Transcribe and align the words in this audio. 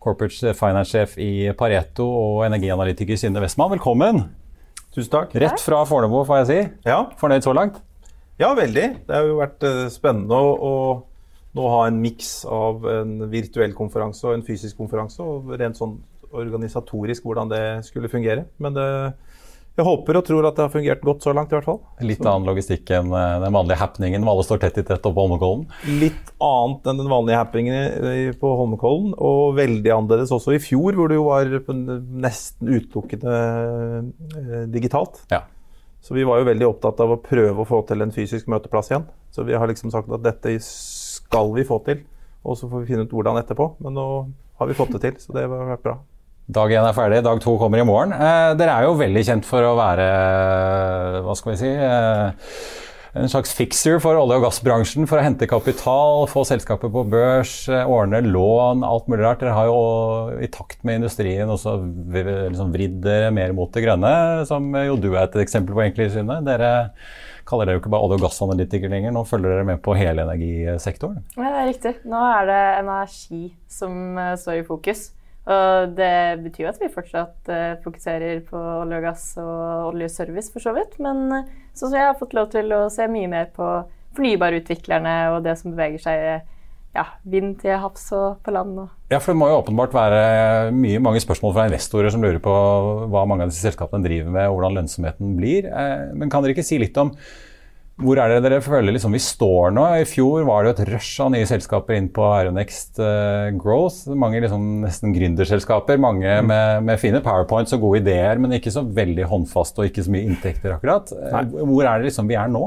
corporate 0.00 0.54
finance-sjef 0.56 1.18
i 1.20 1.50
Pareto 1.58 2.06
og 2.08 2.44
energianalytiker 2.48 3.20
Synne 3.20 3.42
Westman. 3.44 3.74
Velkommen! 3.74 4.24
Tusen 4.94 5.12
takk. 5.12 5.36
Rett 5.38 5.62
fra 5.62 5.84
Fornebu, 5.86 6.24
får 6.26 6.40
jeg 6.40 6.48
si. 6.48 6.58
Ja. 6.88 7.04
Fornøyd 7.20 7.46
så 7.46 7.54
langt? 7.54 7.78
ja, 8.40 8.54
veldig. 8.56 8.86
Det 9.06 9.12
har 9.14 9.26
jo 9.28 9.36
vært 9.38 9.64
eh, 9.68 9.86
spennende 9.92 10.34
å, 10.34 10.52
å 10.56 10.72
nå 11.58 11.66
ha 11.74 11.82
en 11.86 11.98
miks 12.00 12.40
av 12.48 12.86
en 12.88 13.26
virtuell 13.30 13.74
konferanse 13.76 14.24
og 14.24 14.38
en 14.38 14.46
fysisk 14.46 14.80
konferanse. 14.80 15.20
Og 15.20 15.52
rent 15.60 15.76
sånn 15.76 15.98
organisatorisk 16.30 17.26
hvordan 17.26 17.50
det 17.52 17.62
skulle 17.84 18.10
fungere. 18.10 18.46
Men 18.62 18.76
det, 18.78 18.86
jeg 19.80 19.86
håper 19.86 20.18
og 20.20 20.26
tror 20.26 20.48
at 20.48 20.56
det 20.58 20.64
har 20.66 20.72
fungert 20.72 21.04
godt 21.04 21.24
så 21.24 21.34
langt, 21.36 21.52
i 21.52 21.56
hvert 21.56 21.68
fall. 21.68 21.80
Litt 22.04 22.22
annen 22.22 22.48
logistikk 22.48 22.90
enn 22.96 23.12
eh, 23.16 23.36
den 23.44 23.56
vanlige 23.56 23.80
happeningen 23.80 24.24
hvor 24.24 24.36
alle 24.36 24.46
står 24.46 24.60
tett 24.64 24.80
i 24.82 24.84
tett 24.84 25.00
oppe 25.00 25.16
på 25.16 25.24
Holmenkollen. 25.24 25.64
Litt 26.00 26.34
annet 26.44 26.90
enn 26.90 27.00
den 27.02 27.12
vanlige 27.12 27.40
happeningen 27.40 28.36
på 28.40 28.52
Holmenkollen, 28.60 29.14
og 29.16 29.56
veldig 29.58 29.94
annerledes 29.96 30.34
også 30.36 30.56
i 30.56 30.60
fjor, 30.62 30.98
hvor 30.98 31.10
det 31.10 31.18
jo 31.18 31.28
var 31.30 31.54
nesten 32.26 32.70
utelukkende 32.70 33.38
eh, 33.40 34.68
digitalt. 34.72 35.24
Ja. 35.32 35.44
Så 36.00 36.14
vi 36.16 36.24
var 36.24 36.40
jo 36.40 36.48
veldig 36.48 36.68
opptatt 36.68 37.00
av 37.04 37.12
å 37.12 37.20
prøve 37.20 37.60
å 37.60 37.68
få 37.68 37.82
til 37.88 38.04
en 38.04 38.12
fysisk 38.14 38.48
møteplass 38.48 38.88
igjen. 38.92 39.04
Så 39.34 39.44
vi 39.48 39.56
har 39.56 39.68
liksom 39.68 39.92
sagt 39.92 40.10
at 40.12 40.24
dette 40.24 40.56
skal 40.64 41.52
vi 41.56 41.66
få 41.68 41.80
til, 41.86 42.00
og 42.40 42.56
så 42.56 42.70
får 42.70 42.82
vi 42.82 42.94
finne 42.94 43.04
ut 43.04 43.12
hvordan 43.12 43.40
etterpå. 43.42 43.74
Men 43.84 43.98
nå 43.98 44.06
har 44.60 44.70
vi 44.70 44.76
fått 44.76 44.94
det 44.96 45.02
til, 45.04 45.20
så 45.20 45.36
det 45.36 45.44
har 45.44 45.72
vært 45.74 45.84
bra. 45.84 45.98
Dag 46.50 46.72
én 46.74 46.82
er 46.82 46.94
ferdig, 46.96 47.20
dag 47.22 47.38
to 47.42 47.52
kommer 47.60 47.78
i 47.78 47.86
morgen. 47.86 48.10
Eh, 48.16 48.52
dere 48.58 48.74
er 48.74 48.86
jo 48.88 48.96
veldig 48.98 49.22
kjent 49.26 49.46
for 49.46 49.62
å 49.62 49.76
være 49.78 50.06
hva 51.22 51.34
skal 51.38 51.52
vi 51.52 51.58
si, 51.60 51.68
eh, 51.70 52.32
en 53.20 53.30
slags 53.30 53.52
fixer 53.54 54.00
for 54.02 54.18
olje- 54.18 54.38
og 54.38 54.46
gassbransjen. 54.48 55.06
For 55.06 55.20
å 55.20 55.22
hente 55.22 55.46
kapital, 55.46 56.26
få 56.26 56.42
selskaper 56.48 56.90
på 56.90 57.04
børs, 57.08 57.68
eh, 57.68 57.84
ordne 57.86 58.22
lån, 58.24 58.82
alt 58.82 59.06
mulig 59.06 59.22
rart. 59.22 59.40
Dere 59.40 59.54
har 59.54 59.66
jo 59.66 60.40
i 60.42 60.48
takt 60.48 60.82
med 60.82 61.02
industrien 61.02 61.46
også 61.46 61.76
liksom 62.50 62.72
vridd 62.72 63.00
dere 63.00 63.30
mer 63.30 63.52
mot 63.52 63.70
det 63.70 63.84
grønne, 63.84 64.44
som 64.46 64.72
jo 64.72 64.96
du 64.96 65.14
er 65.14 65.28
et 65.28 65.38
eksempel 65.44 65.74
på, 65.74 65.84
egentlig, 65.86 66.10
Synne. 66.10 66.42
Dere 66.42 66.90
kaller 67.46 67.66
dere 67.66 67.78
jo 67.78 67.82
ikke 67.84 67.90
bare 67.90 68.08
olje- 68.08 68.18
og 68.18 68.26
gassanalytikere 68.26 68.90
lenger, 68.90 69.12
nå 69.12 69.24
følger 69.26 69.54
dere 69.54 69.66
med 69.66 69.82
på 69.82 69.96
hele 69.96 70.26
energisektoren. 70.26 71.22
Ja, 71.36 71.46
det 71.46 71.60
er 71.60 71.72
riktig. 71.72 71.94
Nå 72.06 72.18
er 72.18 72.46
det 72.46 72.62
energi 72.82 73.54
som 73.68 74.18
eh, 74.18 74.34
står 74.34 74.58
i 74.58 74.66
fokus. 74.66 75.10
Og 75.48 75.94
det 75.96 76.42
betyr 76.44 76.66
jo 76.66 76.70
at 76.70 76.82
vi 76.82 76.90
fortsatt 76.92 77.48
eh, 77.48 77.78
fokuserer 77.84 78.42
på 78.44 78.58
olje 78.60 79.00
og 79.00 79.06
gass 79.08 79.24
og 79.40 79.94
oljeservice, 79.94 80.52
for 80.52 80.62
så 80.62 80.74
vidt. 80.76 80.98
Men 81.02 81.24
eh, 81.32 81.50
sånn 81.72 81.90
som 81.90 81.96
jeg 81.96 82.10
har 82.10 82.18
fått 82.20 82.36
lov 82.36 82.50
til 82.52 82.70
å 82.76 82.84
se 82.92 83.08
mye 83.10 83.30
mer 83.30 83.48
på 83.54 83.68
fornybarutviklerne 84.18 85.16
og 85.32 85.44
det 85.46 85.56
som 85.58 85.72
beveger 85.72 86.04
seg 86.04 86.26
eh, 86.34 86.46
ja, 86.98 87.06
vind 87.32 87.56
til 87.62 87.78
havs 87.80 88.08
og 88.16 88.42
på 88.44 88.52
land. 88.52 88.82
Ja, 89.12 89.20
for 89.22 89.32
Det 89.32 89.40
må 89.40 89.48
jo 89.48 89.60
åpenbart 89.62 89.94
være 89.94 90.22
mye, 90.76 91.00
mange 91.02 91.22
spørsmål 91.22 91.54
fra 91.56 91.68
investorer 91.70 92.12
som 92.12 92.22
lurer 92.22 92.40
på 92.42 92.54
hva 93.10 93.22
mange 93.30 93.46
av 93.46 93.52
disse 93.52 93.64
selskapene 93.64 94.04
driver 94.04 94.34
med, 94.34 94.48
og 94.50 94.58
hvordan 94.58 94.80
lønnsomheten 94.80 95.36
blir. 95.38 95.70
Men 96.18 96.32
kan 96.32 96.42
dere 96.42 96.56
ikke 96.56 96.66
si 96.66 96.80
litt 96.82 96.98
om 97.00 97.14
hvor 98.00 98.20
er 98.20 98.32
det 98.32 98.40
dere 98.46 98.62
føler 98.64 98.94
liksom 98.94 99.14
vi 99.14 99.20
står 99.22 99.74
nå? 99.76 99.84
I 100.00 100.06
fjor 100.08 100.46
var 100.48 100.64
det 100.64 100.70
jo 100.70 100.74
et 100.76 100.92
rush 100.94 101.20
av 101.24 101.32
nye 101.34 101.48
selskaper 101.48 101.98
inn 101.98 102.08
på 102.14 102.24
Aeronext 102.24 103.00
uh, 103.02 103.50
Growth. 103.60 104.08
Mange 104.16 104.40
liksom 104.42 104.66
nesten 104.86 105.14
gründerselskaper. 105.16 106.00
Mange 106.00 106.38
med, 106.46 106.86
med 106.86 107.00
fine 107.02 107.20
powerpoints 107.24 107.76
og 107.76 107.84
gode 107.84 108.02
ideer, 108.02 108.40
men 108.40 108.56
ikke 108.56 108.72
så 108.74 108.84
veldig 108.84 109.28
håndfaste 109.30 109.82
og 109.82 109.90
ikke 109.90 110.06
så 110.06 110.14
mye 110.14 110.26
inntekter 110.28 110.76
akkurat. 110.76 111.12
Nei. 111.36 111.46
Hvor 111.60 111.84
er 111.84 112.00
det 112.00 112.10
liksom 112.10 112.30
vi 112.30 112.38
er 112.40 112.52
nå? 112.52 112.64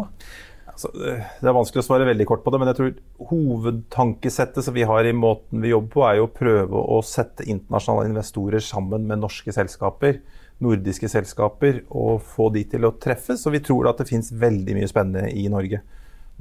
Altså, 0.73 0.89
eh, 1.05 1.25
det 1.41 1.49
er 1.49 1.55
vanskelig 1.55 1.83
å 1.83 1.85
svare 1.85 2.07
veldig 2.09 2.25
kort 2.29 2.45
på 2.45 2.53
det, 2.53 2.61
men 2.61 2.71
jeg 2.71 2.79
tror 2.79 2.93
hovedtankesettet 3.29 4.65
som 4.65 4.75
vi 4.75 4.85
har 4.89 5.05
i 5.05 5.15
måten 5.17 5.61
vi 5.61 5.73
jobber 5.73 5.91
på, 5.93 6.05
er 6.07 6.19
jo 6.19 6.29
å 6.29 6.33
prøve 6.33 6.85
å 6.95 7.01
sette 7.05 7.45
internasjonale 7.45 8.09
investorer 8.09 8.63
sammen 8.63 9.05
med 9.09 9.21
norske 9.21 9.53
selskaper, 9.53 10.21
nordiske 10.63 11.09
selskaper, 11.11 11.81
og 11.89 12.21
få 12.21 12.49
de 12.53 12.63
til 12.69 12.85
å 12.87 12.93
treffes. 13.01 13.45
Og 13.47 13.55
vi 13.55 13.63
tror 13.65 13.89
at 13.89 14.01
det 14.01 14.09
finnes 14.09 14.31
veldig 14.31 14.77
mye 14.77 14.89
spennende 14.91 15.31
i 15.31 15.47
Norge. 15.51 15.81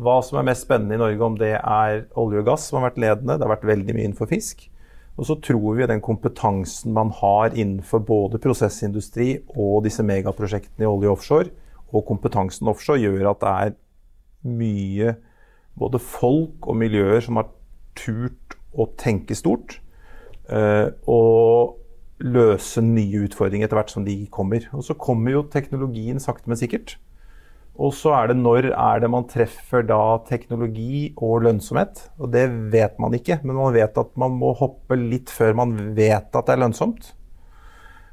Hva 0.02 0.18
som 0.24 0.38
er 0.40 0.46
mest 0.48 0.66
spennende 0.66 0.96
i 0.96 1.02
Norge, 1.02 1.24
om 1.24 1.38
det 1.40 1.54
er 1.56 2.04
olje 2.18 2.42
og 2.42 2.46
gass 2.48 2.68
som 2.68 2.80
har 2.80 2.90
vært 2.90 3.02
ledende, 3.02 3.36
det 3.36 3.46
har 3.46 3.54
vært 3.54 3.68
veldig 3.68 3.96
mye 3.96 4.06
innenfor 4.08 4.30
fisk. 4.30 4.68
Og 5.20 5.28
så 5.28 5.36
tror 5.44 5.76
vi 5.76 5.88
den 5.88 6.00
kompetansen 6.04 6.94
man 6.96 7.10
har 7.18 7.52
innenfor 7.52 8.00
både 8.08 8.40
prosessindustri 8.40 9.34
og 9.52 9.82
disse 9.84 10.04
megaprosjektene 10.06 10.86
i 10.86 10.88
olje 10.88 11.12
offshore, 11.12 11.52
og 11.92 12.06
kompetansen 12.08 12.70
offshore, 12.72 13.02
gjør 13.02 13.34
at 13.34 13.42
det 13.42 13.52
er 13.52 13.74
mye 14.48 15.14
både 15.78 16.00
folk 16.02 16.66
og 16.68 16.78
miljøer 16.80 17.20
som 17.24 17.38
har 17.40 17.50
turt 17.98 18.56
å 18.72 18.88
tenke 18.96 19.36
stort. 19.36 19.78
eh, 20.48 20.88
og 21.06 21.81
løse 22.22 22.82
nye 22.84 23.24
utfordringer 23.26 23.66
etter 23.66 23.78
hvert 23.80 23.92
som 23.92 24.04
de 24.06 24.16
kommer. 24.32 24.68
Og 24.76 24.84
så 24.86 24.96
kommer 24.98 25.34
jo 25.34 25.46
teknologien 25.50 26.22
sakte, 26.22 26.50
men 26.50 26.60
sikkert. 26.60 26.96
Og 27.80 27.94
så 27.96 28.12
er 28.12 28.28
det 28.28 28.36
når 28.36 28.68
er 28.70 29.00
det 29.00 29.08
man 29.10 29.24
treffer 29.30 29.84
da 29.88 30.18
teknologi 30.28 31.14
og 31.16 31.46
lønnsomhet. 31.46 32.04
Og 32.20 32.32
det 32.34 32.44
vet 32.72 32.98
man 33.00 33.16
ikke, 33.16 33.40
men 33.42 33.56
man 33.56 33.74
vet 33.74 33.96
at 33.98 34.12
man 34.20 34.36
må 34.36 34.52
hoppe 34.58 34.98
litt 34.98 35.32
før 35.32 35.56
man 35.62 35.76
vet 35.96 36.28
at 36.28 36.46
det 36.46 36.56
er 36.56 36.62
lønnsomt. 36.66 37.14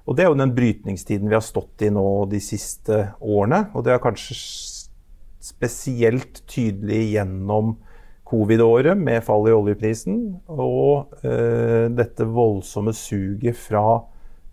Og 0.08 0.16
det 0.18 0.26
er 0.26 0.32
jo 0.32 0.40
den 0.40 0.56
brytningstiden 0.56 1.30
vi 1.30 1.38
har 1.38 1.46
stått 1.46 1.84
i 1.86 1.92
nå 1.94 2.06
de 2.32 2.40
siste 2.42 3.12
årene. 3.20 3.68
Og 3.76 3.86
det 3.86 3.94
er 3.94 4.02
kanskje 4.02 4.40
spesielt 5.50 6.42
tydelig 6.50 7.04
gjennom 7.14 7.76
covid-året 8.30 8.98
med 8.98 9.24
fall 9.26 9.50
i 9.50 9.56
oljeprisen 9.56 10.20
og 10.54 11.16
eh, 11.26 11.90
dette 11.94 12.28
voldsomme 12.30 12.94
suget 12.96 13.58
fra 13.58 14.00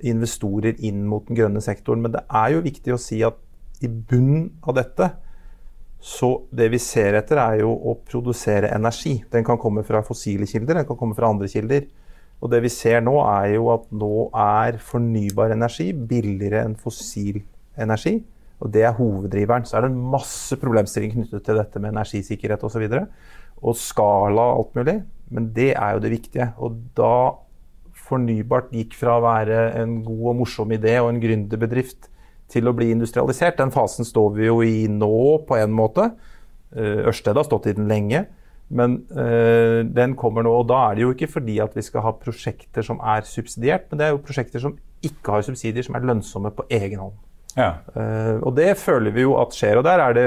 investorer 0.06 0.76
inn 0.84 1.04
mot 1.08 1.24
den 1.28 1.38
grønne 1.38 1.62
sektoren. 1.64 2.02
Men 2.04 2.16
det 2.16 2.24
er 2.28 2.56
jo 2.56 2.64
viktig 2.64 2.94
å 2.94 3.00
si 3.00 3.22
at 3.26 3.38
i 3.84 3.88
bunnen 3.88 4.50
av 4.64 4.76
dette 4.78 5.10
så 6.06 6.28
det 6.54 6.68
vi 6.70 6.78
ser 6.78 7.16
etter, 7.18 7.40
er 7.40 7.62
jo 7.64 7.72
å 7.72 7.96
produsere 8.06 8.70
energi. 8.76 9.16
Den 9.32 9.44
kan 9.46 9.58
komme 9.58 9.82
fra 9.86 10.04
fossile 10.06 10.46
kilder, 10.46 10.78
den 10.78 10.88
kan 10.88 10.98
komme 11.00 11.16
fra 11.16 11.30
andre 11.32 11.48
kilder. 11.50 11.88
Og 12.44 12.52
det 12.52 12.60
vi 12.62 12.70
ser 12.70 13.00
nå, 13.02 13.16
er 13.24 13.56
jo 13.56 13.70
at 13.72 13.88
nå 13.96 14.28
er 14.30 14.78
fornybar 14.84 15.54
energi 15.56 15.88
billigere 15.96 16.66
enn 16.66 16.76
fossil 16.78 17.40
energi. 17.80 18.20
Og 18.60 18.70
det 18.72 18.84
er 18.86 18.94
hoveddriveren. 18.96 19.66
Så 19.68 19.78
er 19.78 19.86
det 19.86 19.90
en 19.92 20.04
masse 20.12 20.56
problemstillinger 20.60 21.16
knyttet 21.16 21.44
til 21.48 21.58
dette 21.58 21.82
med 21.82 21.94
energisikkerhet 21.94 22.62
osv. 22.68 22.86
Og, 23.62 23.76
skala 23.78 24.50
og 24.52 24.60
alt 24.60 24.78
mulig. 24.80 24.96
Men 25.32 25.50
det 25.56 25.72
er 25.74 25.96
jo 25.96 26.02
det 26.04 26.12
viktige. 26.12 26.50
Og 26.62 26.78
da 26.98 27.16
fornybart 28.06 28.70
gikk 28.74 28.94
fra 28.98 29.16
å 29.16 29.24
være 29.24 29.62
en 29.80 30.00
god 30.06 30.30
og 30.32 30.40
morsom 30.42 30.74
idé 30.76 30.98
og 31.00 31.10
en 31.10 31.22
gründerbedrift 31.22 32.10
til 32.52 32.70
å 32.70 32.74
bli 32.76 32.92
industrialisert, 32.94 33.58
den 33.58 33.72
fasen 33.74 34.06
står 34.06 34.34
vi 34.36 34.46
jo 34.46 34.60
i 34.62 34.86
nå 34.90 35.16
på 35.48 35.56
en 35.58 35.72
måte. 35.74 36.12
Eh, 36.76 37.08
Ørsted 37.10 37.38
har 37.38 37.46
stått 37.48 37.66
i 37.70 37.74
den 37.74 37.88
lenge. 37.90 38.26
Men 38.66 38.98
eh, 39.14 39.80
den 39.86 40.16
kommer 40.18 40.42
nå, 40.42 40.52
og 40.60 40.66
da 40.70 40.80
er 40.88 40.96
det 40.96 41.04
jo 41.04 41.12
ikke 41.14 41.30
fordi 41.30 41.60
at 41.62 41.74
vi 41.76 41.84
skal 41.86 42.02
ha 42.02 42.12
prosjekter 42.18 42.86
som 42.86 42.98
er 42.98 43.26
subsidiert, 43.28 43.86
men 43.90 44.00
det 44.00 44.08
er 44.08 44.14
jo 44.14 44.24
prosjekter 44.26 44.62
som 44.62 44.74
ikke 45.06 45.36
har 45.36 45.46
subsidier, 45.46 45.86
som 45.86 45.98
er 45.98 46.06
lønnsomme 46.08 46.50
på 46.54 46.66
egen 46.74 47.02
hånd. 47.02 47.14
Ja. 47.56 47.76
Eh, 47.94 48.36
og 48.42 48.56
det 48.58 48.72
føler 48.80 49.14
vi 49.14 49.26
jo 49.26 49.36
at 49.40 49.54
skjer. 49.56 49.80
Og 49.80 49.86
der 49.86 50.02
er 50.02 50.16
det 50.16 50.26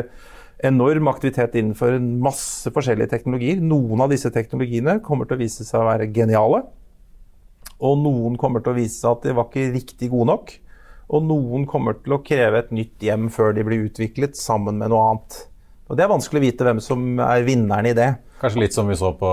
enorm 0.65 1.07
aktivitet 1.11 1.55
innenfor 1.55 1.95
en 1.95 2.09
masse 2.23 2.71
forskjellige 2.75 3.11
teknologier. 3.13 3.61
Noen 3.63 4.03
av 4.03 4.11
disse 4.11 4.31
teknologiene 4.33 4.99
kommer 5.05 5.27
til 5.27 5.37
å 5.37 5.43
vise 5.43 5.67
seg 5.67 5.81
å 5.81 5.87
være 5.87 6.09
geniale. 6.15 6.63
Og 7.79 8.01
noen 8.01 8.35
kommer 8.39 8.63
til 8.63 8.73
å 8.73 8.79
vise 8.79 8.97
seg 8.97 9.13
at 9.13 9.27
de 9.27 9.35
var 9.37 9.47
ikke 9.47 9.71
riktig 9.75 10.11
gode 10.11 10.31
nok. 10.33 10.55
Og 11.09 11.23
noen 11.25 11.65
kommer 11.69 11.95
til 12.03 12.17
å 12.17 12.21
kreve 12.25 12.59
et 12.61 12.73
nytt 12.75 13.01
hjem 13.01 13.29
før 13.33 13.55
de 13.55 13.65
blir 13.65 13.87
utviklet, 13.87 14.37
sammen 14.37 14.77
med 14.81 14.91
noe 14.91 15.05
annet. 15.07 15.37
Og 15.89 15.97
Det 15.97 16.05
er 16.05 16.11
vanskelig 16.11 16.41
å 16.41 16.45
vite 16.45 16.67
hvem 16.67 16.81
som 16.83 17.05
er 17.23 17.45
vinneren 17.47 17.89
i 17.89 17.95
det. 17.97 18.11
Kanskje 18.39 18.61
litt 18.63 18.75
som 18.75 18.87
vi 18.87 18.95
så 18.95 19.11
på 19.19 19.29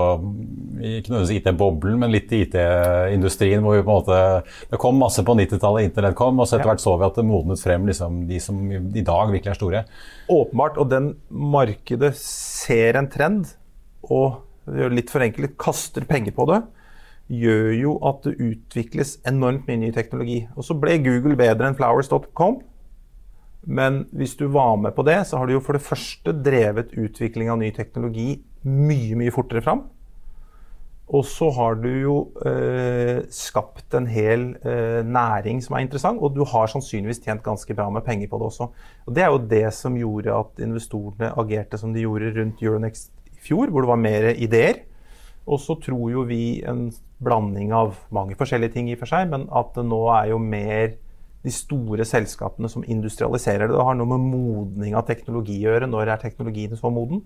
ikke 0.77 1.11
nødvendigvis 1.11 1.37
IT-boblen, 1.39 1.97
men 2.01 2.11
litt 2.11 2.31
i 2.35 2.41
IT-industrien. 2.45 3.63
hvor 3.63 3.77
vi 3.77 3.83
på 3.83 3.91
en 3.91 4.01
måte, 4.01 4.43
Det 4.69 4.79
kom 4.79 4.99
masse 4.99 5.23
på 5.23 5.35
90-tallet, 5.35 5.87
internett 5.87 6.15
kom, 6.15 6.39
og 6.39 6.47
så 6.47 6.57
etter 6.57 6.69
hvert 6.69 6.83
så 6.83 6.97
vi 6.97 7.05
at 7.07 7.15
det 7.15 7.25
modnet 7.25 7.61
frem 7.61 7.87
liksom, 7.87 8.27
de 8.27 8.39
som 8.39 8.59
i 8.71 9.01
dag 9.01 9.31
virkelig 9.31 9.51
er 9.51 9.59
store. 9.59 9.85
Åpenbart. 10.29 10.77
Og 10.77 10.89
den 10.89 11.15
markedet 11.29 12.15
ser 12.19 12.99
en 12.99 13.09
trend, 13.09 13.55
og 14.03 14.43
litt 14.67 15.09
forenklet 15.09 15.57
kaster 15.57 16.03
penger 16.05 16.35
på 16.35 16.45
det, 16.51 16.61
gjør 17.27 17.71
jo 17.75 17.93
at 18.07 18.23
det 18.23 18.37
utvikles 18.39 19.17
enormt 19.27 19.67
mye 19.67 19.81
ny 19.81 19.91
teknologi. 19.95 20.41
Og 20.55 20.63
så 20.63 20.75
ble 20.79 20.99
Google 21.03 21.35
bedre 21.39 21.67
enn 21.67 21.75
flowers.com. 21.75 22.61
Men 23.67 24.05
hvis 24.15 24.37
du 24.39 24.45
var 24.47 24.77
med 24.79 24.95
på 24.95 25.03
det, 25.03 25.19
så 25.27 25.39
har 25.39 25.47
du 25.47 25.57
jo 25.57 25.63
for 25.63 25.75
det 25.75 25.83
første 25.83 26.31
drevet 26.31 26.93
utvikling 26.95 27.51
av 27.51 27.59
ny 27.59 27.73
teknologi 27.75 28.37
mye, 28.63 29.17
mye 29.19 29.33
fortere 29.33 29.63
fram. 29.65 29.85
Og 31.07 31.23
så 31.23 31.47
har 31.55 31.77
du 31.79 31.87
jo 31.87 32.15
eh, 32.43 33.21
skapt 33.31 33.95
en 33.95 34.09
hel 34.11 34.49
eh, 34.67 34.99
næring 35.07 35.61
som 35.63 35.77
er 35.77 35.85
interessant, 35.85 36.19
og 36.19 36.35
du 36.35 36.43
har 36.43 36.67
sannsynligvis 36.67 37.21
tjent 37.23 37.45
ganske 37.45 37.77
bra 37.77 37.87
med 37.93 38.03
penger 38.03 38.27
på 38.27 38.39
det 38.41 38.49
også. 38.49 38.67
Og 39.07 39.15
Det 39.15 39.23
er 39.23 39.31
jo 39.31 39.45
det 39.53 39.69
som 39.73 39.95
gjorde 39.95 40.35
at 40.35 40.59
investorene 40.65 41.31
agerte 41.39 41.79
som 41.79 41.93
de 41.95 42.03
gjorde 42.03 42.33
rundt 42.35 42.63
Euronext 42.63 43.13
i 43.31 43.39
fjor, 43.39 43.71
hvor 43.71 43.85
det 43.85 43.91
var 43.93 44.03
mer 44.03 44.29
ideer. 44.35 44.83
Og 45.47 45.61
så 45.63 45.77
tror 45.79 46.11
jo 46.11 46.25
vi 46.27 46.59
en 46.67 46.89
blanding 47.23 47.71
av 47.71 47.95
mange 48.11 48.35
forskjellige 48.35 48.75
ting 48.75 48.89
i 48.91 48.97
og 48.97 49.05
for 49.05 49.13
seg, 49.13 49.29
men 49.31 49.47
at 49.47 49.71
det 49.77 49.85
nå 49.87 50.01
er 50.11 50.33
jo 50.33 50.41
mer 50.43 50.97
de 51.47 51.53
store 51.55 52.03
selskapene 52.03 52.67
som 52.67 52.83
industrialiserer 52.83 53.69
det. 53.69 53.77
Det 53.77 53.87
har 53.87 53.95
noe 53.95 54.11
med 54.11 54.27
modning 54.27 54.97
av 54.97 55.07
teknologi 55.07 55.61
å 55.61 55.71
gjøre. 55.71 55.87
Når 55.87 56.11
er 56.11 56.19
teknologien 56.19 56.75
så 56.75 56.91
moden? 56.91 57.23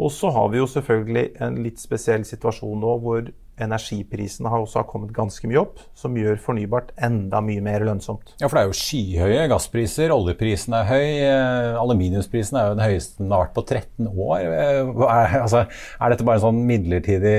Og 0.00 0.12
så 0.14 0.30
har 0.32 0.48
vi 0.52 0.60
jo 0.62 0.66
selvfølgelig 0.70 1.26
en 1.44 1.60
litt 1.64 1.80
spesiell 1.82 2.24
situasjon 2.24 2.80
nå 2.80 2.96
hvor 3.02 3.30
energiprisene 3.60 4.48
har 4.48 4.62
også 4.62 4.82
kommet 4.88 5.12
ganske 5.12 5.44
mye 5.48 5.60
opp, 5.60 5.82
som 5.98 6.14
gjør 6.16 6.38
fornybart 6.40 6.94
enda 7.04 7.42
mye 7.44 7.60
mer 7.64 7.84
lønnsomt. 7.84 8.32
Ja, 8.40 8.48
for 8.48 8.56
det 8.56 8.62
er 8.62 8.70
jo 8.70 8.78
skyhøye 8.78 9.42
gasspriser, 9.52 10.14
oljeprisen 10.14 10.76
er 10.78 10.88
høy, 10.88 11.08
eh, 11.26 11.80
aluminiumsprisen 11.80 12.56
er 12.56 12.70
jo 12.70 12.78
den 12.78 12.86
høyeste 12.86 13.20
den 13.20 13.34
har 13.34 13.44
vært 13.44 13.58
på 13.58 13.66
13 13.66 14.08
år. 14.14 14.46
Eh, 14.46 14.80
er, 15.10 15.36
altså, 15.42 15.66
er 15.68 16.14
dette 16.14 16.26
bare 16.28 16.40
en 16.40 16.46
sånn 16.46 16.64
midlertidig 16.70 17.36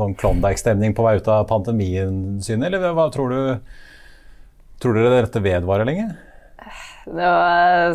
sånn 0.00 0.16
Klondyke-stemning 0.20 0.96
på 0.96 1.04
vei 1.04 1.18
ut 1.20 1.28
av 1.28 1.44
pandemien, 1.50 2.40
Synne, 2.44 2.70
eller 2.70 2.96
hva 2.96 3.10
tror 3.12 3.36
du? 3.36 3.76
Tror 4.80 4.96
dere 4.96 5.20
dette 5.26 5.44
vedvarer 5.44 5.84
lenge? 5.84 6.08
Nå 7.08 7.28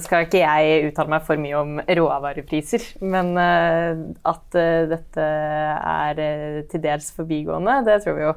skal 0.02 0.26
ikke 0.26 0.42
jeg 0.42 0.90
uttale 0.90 1.14
meg 1.14 1.26
for 1.28 1.38
mye 1.42 1.60
om 1.60 1.78
råvarepriser, 1.86 2.86
men 3.06 3.36
eh, 3.38 4.02
at 4.26 4.58
eh, 4.58 4.88
dette 4.90 5.26
er 5.26 6.22
eh, 6.24 6.60
til 6.72 6.82
dels 6.82 7.12
forbigående, 7.14 7.84
det 7.86 8.00
tror 8.04 8.18
vi 8.18 8.26
jo. 8.26 8.36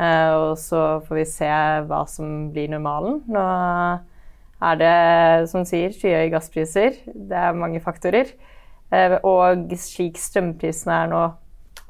Og 0.00 0.54
så 0.56 0.80
får 1.04 1.16
vi 1.18 1.24
se 1.28 1.48
hva 1.90 1.98
som 2.08 2.46
blir 2.54 2.70
normalen. 2.72 3.18
Nå 3.28 3.42
er 4.64 4.78
det, 4.80 4.92
som 5.50 5.66
sier, 5.68 5.92
skyhøye 5.92 6.30
gasspriser. 6.32 6.96
Det 7.04 7.36
er 7.36 7.58
mange 7.58 7.82
faktorer. 7.84 8.30
Og 9.26 9.74
slik 9.82 10.16
strømprisene 10.16 11.02
er 11.02 11.10
nå 11.10 11.24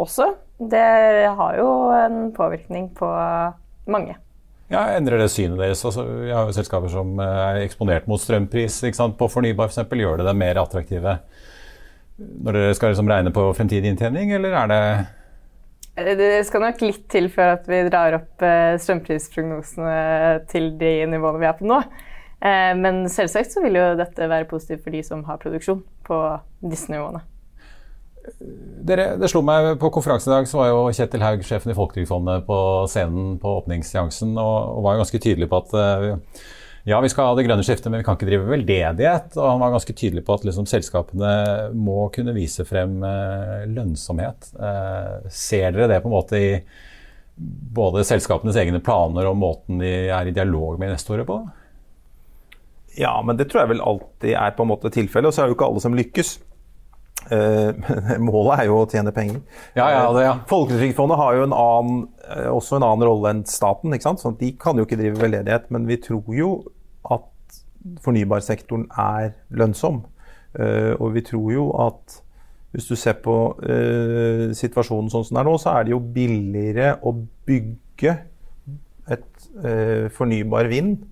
også, 0.03 0.33
det 0.73 1.29
har 1.39 1.61
jo 1.61 1.69
en 1.95 2.33
påvirkning 2.35 2.91
på 2.99 3.13
mange. 3.87 4.17
Ja, 4.71 4.85
Endrer 4.95 5.19
det 5.19 5.33
synet 5.35 5.59
deres? 5.59 5.81
Altså, 5.83 6.05
vi 6.07 6.31
har 6.31 6.47
jo 6.47 6.55
selskaper 6.55 6.91
som 6.93 7.17
eh, 7.19 7.39
er 7.43 7.65
eksponert 7.65 8.05
mot 8.11 8.23
strømpris 8.23 8.79
på 9.19 9.29
fornybar 9.33 9.67
f.eks. 9.67 9.83
For 9.83 9.99
Gjør 9.99 10.21
det 10.21 10.29
det 10.29 10.37
mer 10.39 10.61
attraktive 10.63 11.17
når 12.21 12.53
dere 12.53 12.75
skal 12.77 12.93
liksom 12.93 13.09
regne 13.09 13.33
på 13.33 13.47
fremtidig 13.57 13.89
inntjening, 13.89 14.35
eller 14.37 14.53
er 14.53 14.69
det 14.71 14.83
eh, 15.97 16.11
det 16.21 16.29
skal 16.47 16.63
nok 16.67 16.85
litt 16.85 17.07
til 17.11 17.31
før 17.33 17.55
at 17.57 17.65
vi 17.69 17.81
drar 17.89 18.19
opp 18.21 18.45
eh, 18.45 18.77
strømprisprognosene 18.85 19.97
til 20.53 20.71
de 20.81 20.93
nivåene 21.11 21.41
vi 21.43 21.49
er 21.51 21.59
på 21.59 21.69
nå. 21.69 21.81
Men 22.41 23.03
selvsagt 23.13 23.53
så 23.53 23.61
vil 23.61 23.75
jo 23.77 23.83
dette 23.99 24.29
være 24.31 24.49
positivt 24.49 24.87
for 24.87 24.97
de 24.97 25.03
som 25.05 25.27
har 25.27 25.37
produksjon 25.43 25.83
på 26.07 26.21
disse 26.65 26.89
nivåene. 26.89 27.21
Dere, 28.91 29.15
det 29.21 29.29
slo 29.31 29.43
meg 29.45 29.75
På 29.81 29.91
konferansen 29.93 30.31
i 30.31 30.37
dag 30.39 30.49
så 30.49 30.61
var 30.61 30.71
jo 30.71 30.87
Kjetil 30.97 31.25
Haug, 31.25 31.43
sjefen 31.47 31.73
i 31.73 31.77
Folketrygdfondet, 31.77 32.47
på 32.47 32.59
scenen 32.91 33.35
på 33.43 33.59
åpningsseansen 33.61 34.33
og, 34.39 34.57
og, 34.77 34.81
var 34.87 34.97
jo 34.97 35.03
ganske 35.05 35.21
tydelig 35.23 35.51
på 35.51 35.61
at 35.61 35.77
uh, 35.77 36.49
ja, 36.89 37.01
vi 37.05 37.11
skal 37.13 37.29
ha 37.29 37.35
det 37.37 37.45
grønne 37.45 37.65
skiftet, 37.67 37.91
men 37.93 38.01
vi 38.01 38.07
kan 38.07 38.17
ikke 38.17 38.29
drive 38.31 38.49
veldedighet. 38.49 39.35
Og 39.37 39.45
han 39.45 39.61
var 39.61 39.75
ganske 39.75 39.95
tydelig 39.95 40.25
på 40.25 40.39
at 40.39 40.47
liksom, 40.49 40.69
selskapene 40.71 41.33
må 41.77 42.07
kunne 42.15 42.33
vise 42.37 42.65
frem 42.69 43.03
uh, 43.05 43.67
lønnsomhet. 43.69 44.49
Uh, 44.57 45.29
ser 45.29 45.77
dere 45.77 45.91
det 45.93 46.01
på 46.01 46.09
en 46.09 46.17
måte 46.17 46.41
i 46.41 46.51
både 47.77 48.05
selskapenes 48.09 48.59
egne 48.61 48.81
planer 48.85 49.29
og 49.29 49.39
måten 49.41 49.81
de 49.81 49.93
er 50.13 50.29
i 50.29 50.35
dialog 50.37 50.81
med 50.81 50.91
investorer 50.91 51.29
på? 51.29 51.39
Ja, 52.99 53.13
men 53.25 53.39
det 53.39 53.49
tror 53.51 53.63
jeg 53.63 53.75
vel 53.77 53.85
alltid 53.87 54.35
er 54.35 54.57
på 54.57 54.65
en 54.65 54.73
måte 54.73 54.91
tilfellet. 54.93 55.31
Og 55.31 55.37
så 55.37 55.43
er 55.43 55.49
det 55.49 55.55
jo 55.55 55.59
ikke 55.61 55.69
alle 55.71 55.85
som 55.85 55.97
lykkes. 55.97 56.33
Uh, 57.29 57.77
målet 58.31 58.63
er 58.63 58.69
jo 58.71 58.79
å 58.81 58.87
tjene 58.91 59.13
penger. 59.15 59.43
Ja, 59.77 59.91
ja, 59.93 60.05
det, 60.17 60.25
ja. 60.25 60.33
Folketrygdfondet 60.51 61.21
har 61.21 61.37
jo 61.37 61.45
en 61.47 61.57
annen, 61.57 62.01
uh, 62.27 62.49
også 62.55 62.79
en 62.79 62.87
annen 62.87 63.07
rolle 63.07 63.35
enn 63.35 63.45
staten. 63.49 63.93
ikke 63.95 64.09
sant? 64.09 64.23
Sånn 64.23 64.39
de 64.41 64.53
kan 64.61 64.81
jo 64.81 64.87
ikke 64.89 64.99
drive 65.01 65.21
veldedighet, 65.21 65.69
men 65.75 65.87
vi 65.91 66.01
tror 66.03 66.33
jo 66.37 66.55
at 67.11 67.61
fornybarsektoren 68.05 68.89
er 69.01 69.35
lønnsom. 69.57 70.03
Og 70.51 71.13
vi 71.15 71.23
tror 71.23 71.53
jo 71.55 71.65
at 71.79 72.17
hvis 72.75 72.89
du 72.91 72.97
ser 72.99 73.21
på 73.23 73.35
situasjonen 74.59 75.09
sånn 75.13 75.23
som 75.25 75.37
den 75.37 75.41
er 75.41 75.47
nå, 75.47 75.53
så 75.63 75.77
er 75.77 75.87
det 75.87 75.93
jo 75.95 76.01
billigere 76.03 76.89
å 77.07 77.13
bygge 77.47 78.17
et 79.15 79.47
fornybar 80.17 80.67
vind 80.71 81.07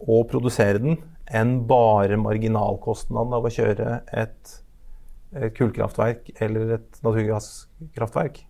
og 0.00 0.24
produsere 0.32 0.80
den 0.80 0.96
enn 1.30 1.60
bare 1.68 2.18
marginalkostnaden 2.18 3.36
av 3.36 3.46
å 3.46 3.52
kjøre 3.54 4.00
et 4.24 4.56
et 5.36 5.54
kullkraftverk 5.56 6.32
eller 6.42 6.76
et 6.78 7.02
naturgasskraftverk. 7.04 8.40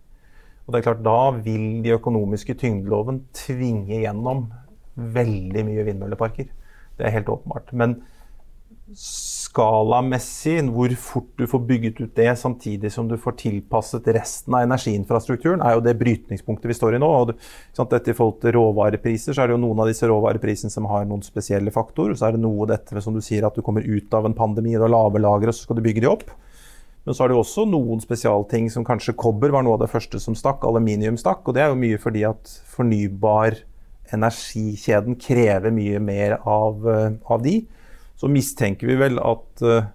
Og 0.65 0.73
det 0.73 0.79
er 0.79 0.87
klart, 0.87 1.03
Da 1.03 1.31
vil 1.43 1.83
de 1.83 1.97
økonomiske 1.97 2.55
tyngdeloven 2.57 3.25
tvinge 3.33 4.01
gjennom 4.01 4.47
veldig 4.95 5.65
mye 5.67 5.85
vindmølleparker. 5.87 6.49
Det 6.97 7.05
er 7.05 7.15
helt 7.17 7.29
åpenbart. 7.29 7.71
Men 7.73 8.01
skalamessig, 8.95 10.57
hvor 10.71 10.91
fort 10.99 11.29
du 11.39 11.45
får 11.47 11.61
bygget 11.67 12.01
ut 12.01 12.15
det 12.15 12.31
samtidig 12.39 12.91
som 12.91 13.07
du 13.07 13.17
får 13.19 13.37
tilpasset 13.39 14.07
resten 14.15 14.55
av 14.55 14.65
energiinfrastrukturen, 14.65 15.63
er 15.63 15.77
jo 15.77 15.83
det 15.85 15.95
brytningspunktet 15.99 16.67
vi 16.71 16.75
står 16.75 16.97
i 16.97 17.01
nå. 17.01 17.07
og 17.07 17.33
Dette 17.91 18.11
I 18.11 18.17
forhold 18.17 18.41
til 18.41 18.55
råvarepriser, 18.57 19.33
så 19.33 19.43
er 19.43 19.51
det 19.51 19.57
jo 19.57 19.63
noen 19.63 19.83
av 19.83 19.91
disse 19.91 20.07
råvareprisene 20.07 20.71
som 20.73 20.89
har 20.91 21.07
noen 21.07 21.23
spesielle 21.23 21.71
faktorer. 21.71 22.15
Så 22.15 22.27
er 22.27 22.35
det 22.35 22.43
noe 22.43 22.67
dette 22.69 23.03
som 23.03 23.15
du 23.15 23.21
sier 23.23 23.47
at 23.47 23.55
du 23.55 23.63
kommer 23.65 23.85
ut 23.85 24.13
av 24.13 24.27
en 24.27 24.37
pandemi, 24.37 24.75
du 24.75 24.85
har 24.85 24.91
lave 24.91 25.23
lagre, 25.23 25.51
og 25.51 25.55
så 25.55 25.67
skal 25.67 25.79
du 25.79 25.85
bygge 25.87 26.03
de 26.03 26.11
opp. 26.11 26.31
Men 27.05 27.17
så 27.17 27.25
er 27.25 27.31
det 27.31 27.39
også 27.39 27.65
noen 27.65 28.01
spesialting 28.03 28.67
som 28.69 28.85
kanskje 28.85 29.17
kobber 29.17 29.53
var 29.53 29.65
noe 29.65 29.79
av 29.79 29.85
det 29.85 29.91
første 29.93 30.19
som 30.21 30.35
stakk. 30.37 30.65
Aluminium 30.67 31.17
stakk. 31.17 31.47
Og 31.47 31.57
det 31.57 31.63
er 31.63 31.71
jo 31.71 31.79
mye 31.81 32.01
fordi 32.01 32.25
at 32.29 32.51
fornybar 32.69 33.57
energikjeden 34.13 35.17
krever 35.21 35.73
mye 35.73 36.01
mer 36.03 36.37
av, 36.39 36.85
eh, 36.91 37.09
av 37.25 37.41
de. 37.41 37.55
Så 38.19 38.29
mistenker 38.29 38.89
vi 38.89 38.99
vel 38.99 39.17
at 39.17 39.63
uh, 39.65 39.87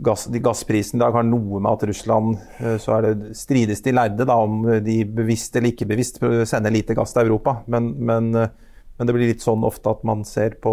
gass, 0.00 0.24
de 0.32 0.40
gassprisene 0.40 0.96
i 0.96 1.02
dag 1.02 1.12
har 1.12 1.26
noe 1.26 1.58
med 1.60 1.68
at 1.74 1.84
Russland 1.90 2.38
uh, 2.62 2.78
så 2.80 2.94
er 2.96 3.08
det 3.08 3.34
strides 3.36 3.82
de 3.84 3.92
lærde 3.92 4.24
da, 4.24 4.38
om 4.38 4.62
de 4.86 5.02
bevisst 5.04 5.58
eller 5.58 5.74
ikke 5.74 5.90
bevisst 5.90 6.22
sender 6.48 6.72
lite 6.72 6.96
gass 6.96 7.12
til 7.12 7.26
Europa. 7.26 7.58
Men, 7.68 7.90
men, 8.00 8.30
uh, 8.32 8.48
men 8.96 9.10
det 9.10 9.16
blir 9.18 9.28
litt 9.34 9.44
sånn 9.44 9.66
ofte 9.66 9.92
at 9.92 10.06
man 10.08 10.24
ser 10.24 10.56
på 10.62 10.72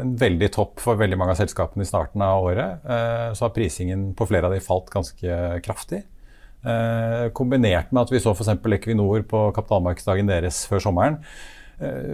en 0.00 0.18
veldig 0.18 0.50
topp 0.52 0.80
for 0.82 1.00
veldig 1.00 1.18
mange 1.20 1.32
av 1.36 1.40
selskapene 1.42 1.84
i 1.84 1.88
starten 1.88 2.22
av 2.24 2.44
året. 2.48 2.70
Eh, 2.88 3.28
så 3.36 3.40
har 3.46 3.56
prisingen 3.56 4.00
på 4.16 4.26
flere 4.30 4.46
av 4.48 4.54
de 4.56 4.64
falt 4.64 4.88
ganske 4.92 5.30
kraftig. 5.64 6.00
Eh, 6.64 7.24
kombinert 7.36 7.92
med 7.92 8.02
at 8.06 8.12
vi 8.12 8.22
så 8.24 8.30
f.eks. 8.32 8.54
Equinor 8.78 9.18
på 9.28 9.40
kapitalmarkedsdagen 9.54 10.32
deres 10.32 10.56
før 10.70 10.80
sommeren 10.88 11.16
Eh, 11.20 11.63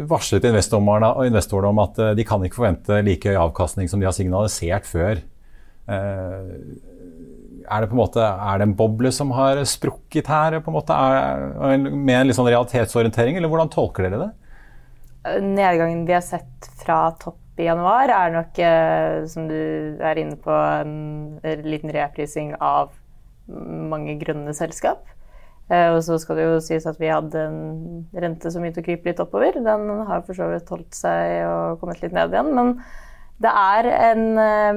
varslet 0.08 0.46
investorene 0.48 1.70
om 1.70 1.82
at 1.82 1.98
eh, 2.00 2.14
de 2.18 2.26
kan 2.26 2.42
ikke 2.44 2.60
forvente 2.60 3.02
like 3.06 3.28
høy 3.28 3.38
avkastning 3.40 3.90
som 3.90 4.00
de 4.00 4.08
har 4.08 4.16
signalisert 4.16 4.88
før. 4.88 5.20
Eh, 5.90 6.54
er 7.70 7.84
det 7.84 7.90
en 7.92 8.00
måte 8.00 8.22
er 8.24 8.58
det 8.58 8.66
en 8.66 8.76
boble 8.78 9.12
som 9.14 9.30
har 9.36 9.60
sprukket 9.68 10.30
her, 10.32 10.58
på 10.64 10.72
en 10.72 10.78
måte, 10.78 10.96
er, 10.96 11.76
med 11.78 12.16
en 12.16 12.30
litt 12.30 12.38
sånn 12.38 12.48
realitetsorientering, 12.48 13.36
eller 13.38 13.52
hvordan 13.52 13.70
tolker 13.70 14.08
dere 14.08 14.24
det? 14.24 14.30
Nedgangen 15.44 16.06
vi 16.08 16.16
har 16.16 16.24
sett 16.24 16.70
fra 16.80 17.10
topp 17.20 17.60
i 17.60 17.68
januar, 17.68 18.10
er 18.10 18.34
nok, 18.34 18.58
eh, 18.64 19.20
som 19.30 19.46
du 19.50 20.00
er 20.00 20.18
inne 20.18 20.40
på, 20.40 20.50
en 20.50 21.38
liten 21.68 21.92
reprising 21.94 22.56
av 22.56 22.96
mange 23.50 24.16
grønne 24.20 24.54
selskap. 24.56 25.04
Eh, 25.70 25.92
og 25.94 26.00
så 26.02 26.16
skal 26.18 26.38
det 26.38 26.44
jo 26.48 26.56
sies 26.64 26.86
at 26.90 26.98
vi 26.98 27.12
hadde 27.12 27.44
en 27.46 27.58
rente 28.10 28.50
som 28.50 28.64
begynte 28.64 28.82
å 28.82 28.86
krype 28.86 29.06
litt 29.10 29.20
oppover. 29.22 29.52
Den 29.62 29.86
har 30.08 30.24
for 30.26 30.34
så 30.34 30.48
vidt 30.50 30.70
holdt 30.72 30.94
seg 30.98 31.44
og 31.46 31.78
kommet 31.82 32.00
litt 32.02 32.14
ned 32.16 32.32
igjen. 32.34 32.50
Men 32.56 32.68
det 33.40 33.52
er 33.54 33.84
en 34.10 34.24
eh, 34.42 34.74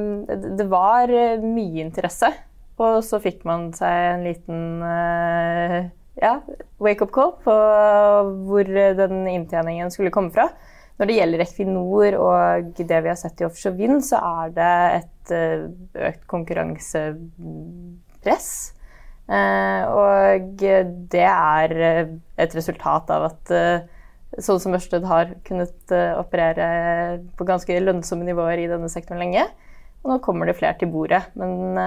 Det 0.59 0.67
var 0.69 1.07
mye 1.41 1.81
interesse. 1.81 2.29
Og 2.83 2.95
så 3.05 3.19
fikk 3.21 3.43
man 3.45 3.73
seg 3.77 3.93
en 4.11 4.23
liten 4.25 4.81
eh, 4.85 5.89
ja, 6.21 6.41
wake-up 6.81 7.11
call 7.13 7.31
på 7.41 7.53
hvor 8.47 8.65
den 8.97 9.27
inntjeningen 9.29 9.91
skulle 9.93 10.11
komme 10.13 10.31
fra. 10.33 10.49
Når 11.01 11.05
det 11.09 11.17
gjelder 11.17 11.41
Equinor 11.41 12.11
og 12.21 12.37
det 12.77 12.99
vi 13.01 13.09
har 13.09 13.17
sett 13.17 13.41
i 13.41 13.47
offshore 13.47 13.79
vind, 13.79 14.03
så 14.05 14.17
er 14.21 14.53
det 14.53 14.75
et 14.99 15.31
økt 16.09 16.23
konkurransepress. 16.29 18.49
Eh, 19.31 19.83
og 19.87 20.63
det 21.13 21.23
er 21.23 21.73
eh, 21.79 22.13
et 22.43 22.55
resultat 22.57 23.11
av 23.13 23.29
at 23.29 23.53
sånn 24.43 24.59
som 24.59 24.73
Ørsted 24.73 25.05
har 25.05 25.35
kunnet 25.45 25.93
operere 26.17 27.19
på 27.37 27.45
ganske 27.45 27.77
lønnsomme 27.83 28.25
nivåer 28.25 28.63
i 28.63 28.69
denne 28.71 28.89
sektoren 28.89 29.21
lenge. 29.21 29.45
Og 30.01 30.09
nå 30.09 30.17
kommer 30.25 30.49
det 30.49 30.57
flere 30.57 30.75
til 30.79 30.89
bordet. 30.91 31.21
Men 31.37 31.77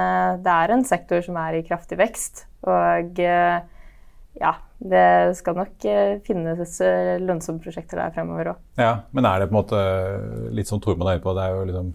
det 0.40 0.52
er 0.52 0.72
en 0.72 0.86
sektor 0.86 1.24
som 1.26 1.36
er 1.42 1.58
i 1.58 1.64
kraftig 1.66 1.98
vekst. 1.98 2.44
Og 2.70 3.18
ja, 3.18 4.52
det 4.78 5.08
skal 5.40 5.58
nok 5.58 5.88
finnes 6.24 6.78
lønnsomme 7.26 7.60
prosjekter 7.66 7.98
der 7.98 8.14
fremover 8.14 8.52
òg. 8.54 8.62
Ja, 8.78 8.92
men 9.10 9.26
er 9.26 9.42
det 9.42 9.50
på 9.50 9.56
en 9.56 9.58
måte 9.58 9.82
litt 10.54 10.70
som 10.70 10.78
Tormod 10.80 11.10
er 11.10 11.18
inne 11.18 11.26
på, 11.26 11.34
det 11.34 11.48
er 11.48 11.58
jo 11.58 11.66
liksom 11.66 11.90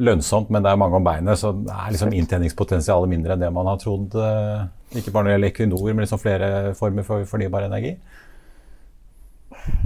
lønnsomt, 0.00 0.50
men 0.52 0.64
det 0.64 0.70
er 0.72 0.80
mange 0.80 0.96
om 0.96 1.04
beinet, 1.04 1.38
så 1.40 1.52
det 1.56 1.74
er 1.74 1.92
liksom 1.94 2.14
inntjeningspotensialet 2.16 3.10
mindre 3.10 3.36
enn 3.36 3.44
det 3.44 3.50
man 3.54 3.68
har 3.68 3.80
trodd. 3.80 4.16
Eh, 4.16 4.64
ikke 5.00 5.12
bare 5.14 5.26
når 5.26 5.30
det 5.30 5.36
gjelder 5.36 5.52
Equinor, 5.52 5.86
men 5.92 6.04
liksom 6.04 6.22
flere 6.22 6.50
former 6.78 7.06
for 7.06 7.28
fornybar 7.28 7.68
energi. 7.68 7.94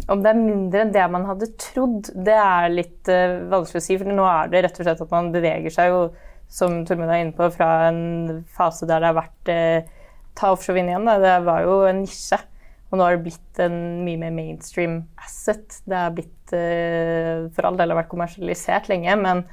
Om 0.09 0.23
det 0.23 0.31
er 0.31 0.39
mindre 0.39 0.85
enn 0.85 0.93
det 0.95 1.05
man 1.13 1.27
hadde 1.29 1.51
trodd, 1.61 2.13
det 2.27 2.37
er 2.37 2.71
litt 2.73 3.11
uh, 3.11 3.43
vanskelig 3.51 3.81
å 3.81 3.85
si. 3.85 3.99
For 4.01 4.13
nå 4.13 4.27
er 4.29 4.53
det 4.53 4.65
rett 4.67 4.81
og 4.81 4.87
slett 4.87 5.03
at 5.05 5.13
man 5.13 5.33
beveger 5.35 5.75
seg 5.75 5.91
jo, 5.91 6.01
som 6.53 6.83
Tormund 6.87 7.11
er 7.11 7.25
inne 7.25 7.37
på, 7.37 7.49
fra 7.55 7.89
en 7.89 8.43
fase 8.55 8.87
der 8.89 9.03
det 9.03 9.11
har 9.11 9.21
vært 9.23 9.53
uh, 9.53 10.01
Ta 10.35 10.49
offshore 10.51 10.81
vind 10.81 10.91
igjen, 10.91 11.07
da. 11.07 11.15
Det 11.23 11.35
var 11.47 11.63
jo 11.63 11.75
en 11.87 12.01
nisje. 12.03 12.41
Og 12.91 12.99
nå 12.99 13.05
har 13.07 13.15
det 13.15 13.23
blitt 13.23 13.61
en 13.63 13.77
mye 14.03 14.19
mer 14.19 14.33
mainstream 14.35 14.97
asset. 15.23 15.77
Det 15.87 15.95
har 15.95 16.15
blitt 16.17 16.55
uh, 16.55 17.47
for 17.55 17.69
all 17.69 17.79
del 17.79 17.95
vært 17.95 18.11
kommersialisert 18.11 18.91
lenge, 18.91 19.15
men 19.21 19.45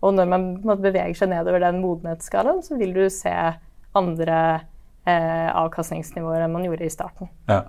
og 0.00 0.16
når 0.16 0.30
man 0.32 0.46
beveger 0.80 1.16
seg 1.18 1.32
nedover 1.32 1.62
den 1.62 1.82
modenhetsskalaen, 1.82 2.62
så 2.64 2.78
vil 2.80 2.94
du 2.96 3.04
se 3.12 3.34
andre 3.96 4.38
eh, 5.04 5.48
avkastningsnivåer 5.52 6.46
enn 6.46 6.54
man 6.54 6.64
gjorde 6.64 6.86
i 6.86 6.92
starten. 6.92 7.28
Ja. 7.50 7.64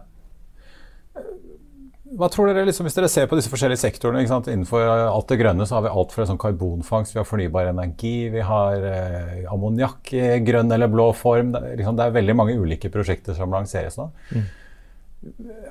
Hva 2.12 2.28
tror 2.32 2.50
dere, 2.50 2.66
liksom, 2.68 2.88
Hvis 2.88 2.96
dere 2.98 3.10
ser 3.12 3.28
på 3.32 3.38
disse 3.40 3.52
forskjellige 3.52 3.80
sektorene 3.86 4.24
Innenfor 4.24 4.84
alt 4.84 5.30
det 5.32 5.38
grønne 5.40 5.68
så 5.68 5.78
har 5.78 5.86
vi 5.86 5.94
alt 5.96 6.12
fra 6.16 6.26
sånn 6.28 6.40
karbonfangst, 6.42 7.14
vi 7.16 7.22
har 7.22 7.28
fornybar 7.28 7.70
energi, 7.72 8.16
vi 8.34 8.44
har 8.44 8.88
eh, 8.88 9.46
ammoniakk 9.52 10.12
i 10.18 10.26
grønn 10.44 10.72
eller 10.76 10.92
blå 10.92 11.12
form. 11.16 11.54
Det, 11.56 11.78
liksom, 11.80 12.00
det, 12.00 12.08
er 12.08 12.18
veldig 12.18 12.36
mange 12.36 12.58
ulike 12.60 12.92
prosjekter 12.92 13.38
som 13.38 13.54
lanseres 13.56 13.96
nå. 14.00 14.10
Mm. 14.36 14.50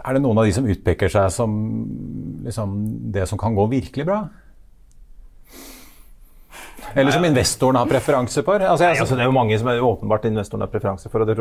Er 0.01 0.15
det 0.15 0.23
noen 0.23 0.39
av 0.39 0.47
de 0.47 0.55
som 0.55 0.69
utpeker 0.71 1.11
seg 1.13 1.33
som 1.35 1.55
liksom, 2.47 2.77
det 3.13 3.27
som 3.29 3.41
kan 3.41 3.57
gå 3.57 3.67
virkelig 3.73 4.07
bra? 4.09 4.23
Eller 6.95 7.15
som 7.15 7.25
investoren 7.25 7.79
har 7.79 7.89
preferanse 7.91 8.43
for? 8.47 8.63
Altså, 8.63 8.87
Nei, 8.87 8.99
altså, 8.99 9.17
det 9.17 9.25
er 9.25 9.31
jo 9.31 9.37
mange 9.37 9.59
som 9.61 9.71
er 9.71 9.85
åpenbart 9.85 10.27
investoren 10.29 10.65
har 10.65 10.73
preferanse 10.73 11.11
for. 11.13 11.25
det, 11.25 11.37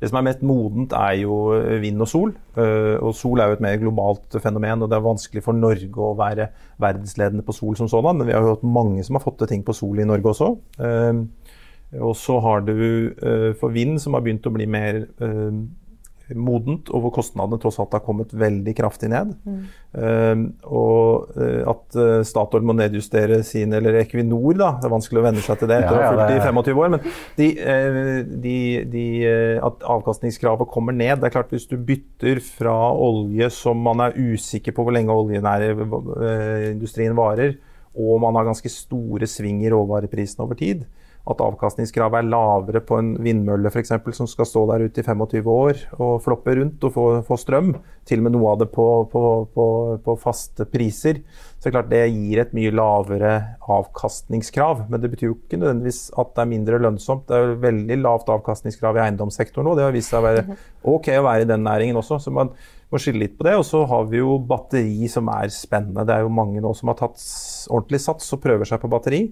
det 0.00 0.10
som 0.10 0.18
er 0.20 0.26
mest 0.28 0.42
modent, 0.46 0.94
er 0.96 1.20
jo 1.22 1.38
eh, 1.56 1.80
vind 1.82 2.00
og 2.00 2.08
sol. 2.08 2.34
Uh, 2.56 2.96
og 3.00 3.14
sol 3.18 3.40
er 3.40 3.50
jo 3.50 3.58
et 3.58 3.64
mer 3.64 3.78
globalt 3.82 4.38
fenomen, 4.42 4.82
og 4.82 4.90
det 4.90 4.98
er 4.98 5.06
vanskelig 5.06 5.44
for 5.44 5.56
Norge 5.56 5.90
å 6.00 6.14
være 6.18 6.48
verdensledende 6.82 7.44
på 7.46 7.56
sol 7.56 7.76
som 7.76 7.90
sådan. 7.90 8.20
Men 8.20 8.30
vi 8.30 8.36
har 8.36 8.44
jo 8.44 8.56
hatt 8.56 8.66
mange 8.66 9.04
som 9.04 9.18
har 9.18 9.24
fått 9.24 9.42
til 9.42 9.52
ting 9.52 9.64
på 9.66 9.76
sol 9.76 10.00
i 10.00 10.08
Norge 10.08 10.32
også. 10.32 10.52
Uh, 10.80 11.24
og 12.02 12.16
så 12.18 12.40
har 12.42 12.64
du 12.66 12.74
for 13.60 13.70
vind, 13.70 14.00
som 14.02 14.16
har 14.16 14.22
begynt 14.24 14.46
å 14.48 14.50
bli 14.50 14.64
mer 14.66 14.96
modent, 16.32 16.88
og 16.88 17.02
hvor 17.04 17.12
kostnadene 17.18 17.58
tross 17.60 17.76
alt 17.82 17.92
har 17.92 18.00
kommet 18.04 18.30
veldig 18.32 18.72
kraftig 18.78 19.10
ned. 19.12 19.34
Mm. 19.44 19.64
Uh, 19.94 20.36
og 20.64 21.28
uh, 21.36 21.62
at 21.70 21.96
uh, 22.00 22.24
Statoil 22.26 22.64
må 22.64 22.72
nedjustere 22.78 23.42
sin, 23.46 23.72
eller 23.76 23.94
Equinor, 24.00 24.54
da, 24.56 24.70
det 24.80 24.86
er 24.88 24.94
vanskelig 24.94 25.20
å 25.20 25.26
venne 25.26 25.42
seg 25.44 25.58
til 25.60 25.68
det 25.70 25.76
etter 25.82 25.92
å 25.92 25.94
ha 26.00 26.08
fulgt 26.14 26.32
i 26.32 26.46
25 26.46 26.80
år, 26.80 26.88
men 26.94 27.00
de, 27.36 27.48
de, 28.46 28.58
de, 28.94 29.06
at 29.68 29.76
avkastningskravet 29.96 30.72
kommer 30.72 30.94
ned. 30.96 31.16
Det 31.20 31.26
er 31.28 31.36
klart 31.36 31.52
Hvis 31.52 31.70
du 31.70 31.76
bytter 31.76 32.36
fra 32.44 32.76
olje 32.92 33.50
som 33.52 33.76
man 33.84 34.00
er 34.06 34.16
usikker 34.16 34.72
på 34.74 34.82
hvor 34.86 34.94
lenge 34.96 35.12
oljenærindustrien 35.12 37.16
varer, 37.18 37.52
og 37.94 38.20
man 38.24 38.34
har 38.38 38.44
ganske 38.48 38.70
store 38.72 39.26
sving 39.30 39.58
i 39.62 39.70
råvareprisen 39.70 40.42
over 40.42 40.54
tid, 40.58 40.80
at 41.24 41.40
avkastningskravet 41.40 42.20
er 42.20 42.28
lavere 42.28 42.82
på 42.84 42.98
en 43.00 43.14
vindmølle 43.24 43.70
for 43.72 43.80
eksempel, 43.80 44.12
som 44.16 44.28
skal 44.28 44.48
stå 44.48 44.64
der 44.68 44.84
ute 44.84 45.00
i 45.00 45.06
25 45.06 45.46
år 45.48 45.80
og 45.96 46.18
floppe 46.24 46.52
rundt 46.58 46.84
og 46.84 46.92
få, 46.92 47.04
få 47.24 47.38
strøm, 47.40 47.70
til 48.04 48.20
og 48.20 48.26
med 48.26 48.34
noe 48.34 48.50
av 48.52 48.58
det 48.60 48.68
på, 48.74 48.86
på, 49.08 49.22
på, 49.54 49.66
på, 50.04 50.16
faste 50.20 50.66
priser, 50.68 51.22
så 51.56 51.70
det 51.70 51.72
klart 51.72 51.88
det 51.88 52.02
gir 52.12 52.42
et 52.42 52.52
mye 52.52 52.74
lavere 52.76 53.32
avkastningskrav. 53.72 54.84
Men 54.92 55.00
det 55.00 55.08
betyr 55.14 55.30
jo 55.30 55.38
ikke 55.38 55.62
nødvendigvis 55.62 56.10
at 56.20 56.34
det 56.36 56.44
er 56.44 56.50
mindre 56.50 56.80
lønnsomt. 56.84 57.24
Det 57.30 57.38
er 57.38 57.46
jo 57.46 57.58
veldig 57.62 57.98
lavt 58.02 58.28
avkastningskrav 58.34 59.00
i 59.00 59.04
eiendomssektoren 59.06 59.64
nå. 59.70 59.72
Det 59.78 59.86
har 59.86 59.96
vist 59.96 60.12
seg 60.12 60.20
å 60.20 60.26
være 60.28 60.44
mhm. 60.44 60.60
ok 60.92 61.10
å 61.16 61.24
være 61.30 61.46
i 61.46 61.48
den 61.54 61.64
næringen 61.64 62.02
også. 62.02 62.20
så 62.20 62.34
man 62.34 62.52
må 62.92 63.00
skille 63.00 63.24
litt 63.24 63.38
på 63.38 63.48
det. 63.48 63.56
Og 63.56 63.64
så 63.64 63.80
har 63.88 64.04
vi 64.12 64.20
jo 64.20 64.36
batteri 64.44 65.08
som 65.08 65.32
er 65.32 65.48
spennende. 65.56 66.04
Det 66.04 66.18
er 66.18 66.28
jo 66.28 66.36
mange 66.36 66.60
nå 66.60 66.76
som 66.76 66.92
har 66.92 67.00
tatt 67.00 67.16
ordentlig 67.72 68.04
sats 68.04 68.28
og 68.36 68.44
prøver 68.44 68.68
seg 68.68 68.84
på 68.84 68.92
batteri. 68.92 69.24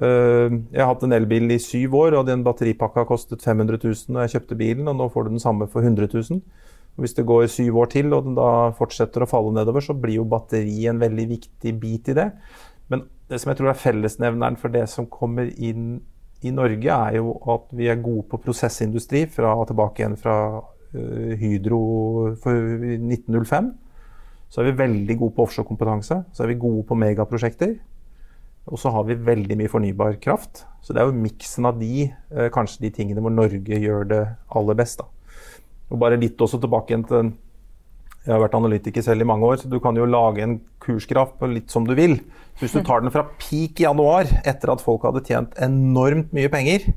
Eh, 0.00 0.54
jeg 0.72 0.80
har 0.80 0.88
hatt 0.88 1.02
en 1.04 1.12
elbil 1.12 1.52
i 1.52 1.60
syv 1.60 1.96
år, 1.98 2.16
og 2.16 2.28
den 2.28 2.44
batteripakka 2.46 3.04
kostet 3.08 3.44
500 3.44 3.76
000 3.82 4.16
da 4.16 4.24
jeg 4.24 4.38
kjøpte 4.38 4.58
bilen, 4.60 4.88
og 4.88 4.96
nå 4.96 5.08
får 5.12 5.26
du 5.26 5.34
den 5.34 5.42
samme 5.42 5.68
for 5.68 5.84
100 5.84 6.08
000. 6.14 6.40
Og 6.92 7.04
hvis 7.04 7.16
det 7.16 7.26
går 7.28 7.48
syv 7.52 7.78
år 7.84 7.92
til, 7.92 8.12
og 8.12 8.26
den 8.26 8.36
da 8.36 8.72
fortsetter 8.76 9.24
å 9.24 9.28
falle 9.28 9.52
nedover, 9.56 9.84
så 9.84 9.96
blir 9.96 10.20
jo 10.20 10.28
batteri 10.28 10.86
en 10.88 11.00
veldig 11.00 11.26
viktig 11.36 11.74
bit 11.80 12.12
i 12.12 12.16
det. 12.16 12.30
Men 12.92 13.06
det 13.28 13.40
som 13.40 13.52
jeg 13.52 13.60
tror 13.60 13.72
er 13.72 13.80
fellesnevneren 13.80 14.58
for 14.60 14.72
det 14.72 14.84
som 14.92 15.08
kommer 15.08 15.48
inn 15.56 16.02
i 16.42 16.50
Norge, 16.52 16.90
er 16.92 17.20
jo 17.20 17.36
at 17.54 17.70
vi 17.76 17.88
er 17.88 18.02
gode 18.02 18.26
på 18.28 18.40
prosessindustri 18.42 19.24
fra 19.30 19.54
tilbake 19.68 20.02
igjen 20.02 20.18
fra 20.20 20.36
uh, 20.58 21.32
Hydro 21.38 21.82
for 22.42 22.74
1905. 22.82 23.70
Så 24.52 24.60
er 24.60 24.68
vi 24.68 24.80
veldig 24.82 25.16
gode 25.20 25.36
på 25.36 25.46
offshorekompetanse. 25.46 26.18
Så 26.34 26.44
er 26.44 26.50
vi 26.50 26.60
gode 26.60 26.82
på 26.88 26.98
megaprosjekter. 26.98 27.78
Og 28.70 28.78
så 28.78 28.92
har 28.94 29.06
vi 29.08 29.18
veldig 29.18 29.56
mye 29.58 29.70
fornybar 29.70 30.20
kraft. 30.22 30.64
Så 30.82 30.94
det 30.94 31.02
er 31.02 31.08
jo 31.08 31.18
miksen 31.18 31.66
av 31.66 31.78
de, 31.80 32.12
eh, 32.30 32.50
kanskje 32.54 32.84
de 32.84 32.90
tingene 32.90 33.22
hvor 33.22 33.34
Norge 33.34 33.78
gjør 33.78 34.08
det 34.08 34.22
aller 34.54 34.74
best. 34.74 34.98
da. 34.98 35.04
Og 35.90 35.98
bare 35.98 36.20
litt 36.20 36.38
også 36.38 36.60
tilbake 36.60 36.94
igjen 36.94 37.08
til 37.08 37.32
Jeg 38.24 38.38
har 38.38 38.38
vært 38.38 38.54
analytiker 38.54 39.02
selv 39.02 39.22
i 39.22 39.24
mange 39.24 39.42
år, 39.42 39.56
så 39.58 39.68
du 39.68 39.80
kan 39.80 39.96
jo 39.96 40.04
lage 40.06 40.38
en 40.44 40.60
kursgraf 40.78 41.32
på 41.40 41.52
litt 41.52 41.72
som 41.72 41.84
du 41.84 41.92
vil. 41.92 42.20
Så 42.54 42.60
hvis 42.60 42.72
du 42.72 42.82
tar 42.86 43.00
den 43.00 43.10
fra 43.10 43.24
peak 43.36 43.80
i 43.80 43.82
januar, 43.82 44.30
etter 44.46 44.70
at 44.70 44.80
folk 44.80 45.02
hadde 45.02 45.24
tjent 45.26 45.56
enormt 45.58 46.30
mye 46.32 46.48
penger, 46.48 46.94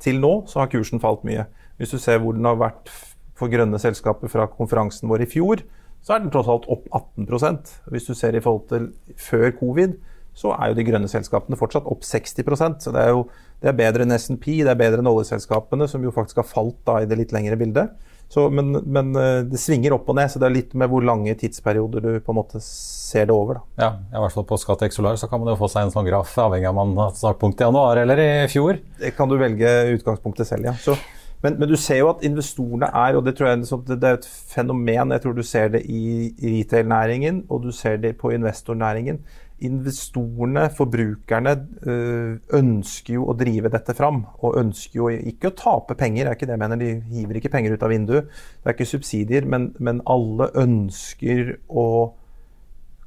til 0.00 0.18
nå, 0.18 0.48
så 0.50 0.58
har 0.58 0.66
kursen 0.66 0.98
falt 0.98 1.22
mye. 1.22 1.46
Hvis 1.78 1.94
du 1.94 1.98
ser 2.02 2.18
hvor 2.18 2.34
den 2.34 2.44
har 2.44 2.58
vært 2.58 2.90
for 3.38 3.46
grønne 3.46 3.78
selskaper 3.78 4.26
fra 4.32 4.48
konferansen 4.50 5.06
vår 5.08 5.28
i 5.28 5.30
fjor, 5.30 5.62
så 6.02 6.16
er 6.16 6.24
den 6.24 6.34
tross 6.34 6.50
alt 6.50 6.66
opp 6.70 6.86
18% 6.94 7.72
Hvis 7.92 8.06
du 8.06 8.14
ser 8.14 8.34
i 8.34 8.42
forhold 8.42 8.68
til 8.70 8.90
før 9.18 9.50
covid, 9.58 9.94
så 10.38 10.52
er 10.54 10.70
jo 10.70 10.78
de 10.78 10.86
grønne 10.86 11.10
selskapene 11.10 11.58
fortsatt 11.58 11.88
opp 11.90 12.04
60% 12.06 12.84
Så 12.84 12.92
det 12.94 13.02
er 13.02 13.14
jo 13.16 13.24
det 13.58 13.72
er 13.72 13.78
bedre 13.78 14.04
enn 14.06 14.14
SNP, 14.14 14.60
det 14.62 14.70
er 14.70 14.78
bedre 14.78 15.02
enn 15.02 15.10
oljeselskapene, 15.10 15.88
som 15.90 16.04
jo 16.04 16.14
faktisk 16.14 16.38
har 16.38 16.46
falt 16.46 16.78
da 16.86 17.00
i 17.02 17.08
det 17.10 17.16
litt 17.18 17.34
lengre 17.34 17.58
bildet. 17.58 17.96
Så, 18.28 18.44
men, 18.52 18.70
men, 18.84 19.14
eh, 19.16 19.40
det 19.48 19.58
svinger 19.58 19.96
opp 19.96 20.10
og 20.12 20.18
ned, 20.18 20.28
så 20.30 20.38
det 20.38 20.46
er 20.46 20.54
litt 20.54 20.74
med 20.78 20.90
hvor 20.92 21.02
lange 21.02 21.32
tidsperioder 21.40 22.04
du 22.04 22.10
på 22.20 22.34
en 22.34 22.38
måte 22.38 22.60
ser 22.62 23.26
det 23.26 23.34
over. 23.34 23.58
Da. 23.58 23.82
Ja, 23.82 23.90
i 24.12 24.22
hvert 24.22 24.36
fall 24.36 24.46
på 24.46 24.58
Skatex 24.60 24.98
Solar 24.98 25.16
så 25.18 25.30
kan 25.30 25.40
man 25.42 25.50
jo 25.50 25.58
få 25.58 25.70
seg 25.72 25.86
en 25.86 25.94
sånn 25.94 26.06
graf 26.06 26.36
avhengig 26.44 26.68
av 26.68 26.76
om 26.76 26.92
man 26.92 27.06
har 27.06 27.16
startpunkt 27.16 27.58
i 27.58 27.66
januar 27.66 28.02
eller 28.04 28.20
i 28.20 28.28
fjor. 28.52 28.82
Det 29.00 29.14
kan 29.16 29.32
du 29.32 29.38
velge 29.40 29.72
utgangspunktet 29.96 30.50
selv, 30.50 30.68
ja. 30.68 30.76
Så, 30.84 30.94
men, 31.40 31.56
men, 31.56 31.70
du 31.70 31.76
ser 31.80 32.02
jo 32.02 32.12
at 32.12 32.22
investorene 32.26 32.92
er, 32.92 33.16
og 33.16 33.24
det 33.24 33.36
tror 33.38 33.52
jeg 33.54 33.64
det 33.88 33.98
er 34.02 34.20
et 34.20 34.30
fenomen, 34.52 35.16
jeg 35.16 35.24
tror 35.24 35.36
du 35.38 35.44
ser 35.46 35.72
det 35.72 35.84
i 35.88 36.28
retail-næringen 36.42 37.46
og 37.48 37.64
du 37.64 37.72
ser 37.72 37.96
det 38.02 38.16
på 38.20 38.34
investornæringen 38.36 39.22
investorene, 39.64 40.68
forbrukerne, 40.74 41.54
øh, 41.82 42.38
ønsker 42.54 43.16
jo 43.16 43.26
å 43.28 43.36
drive 43.38 43.70
dette 43.72 43.94
fram. 43.96 44.22
Og 44.42 44.58
ønsker 44.60 45.00
jo 45.00 45.08
ikke 45.10 45.50
å 45.50 45.56
tape 45.58 45.96
penger, 45.98 46.24
det 46.24 46.30
er 46.30 46.38
ikke 46.38 46.48
det 46.50 46.56
jeg 46.56 46.62
mener. 46.62 46.80
De 46.80 46.92
hiver 47.16 47.40
ikke 47.40 47.52
penger 47.52 47.74
ut 47.74 47.84
av 47.86 47.92
vinduet. 47.92 48.30
Det 48.30 48.70
er 48.70 48.76
ikke 48.76 48.92
subsidier, 48.92 49.48
men, 49.50 49.72
men 49.82 50.02
alle 50.06 50.50
ønsker 50.62 51.56
å 51.68 51.88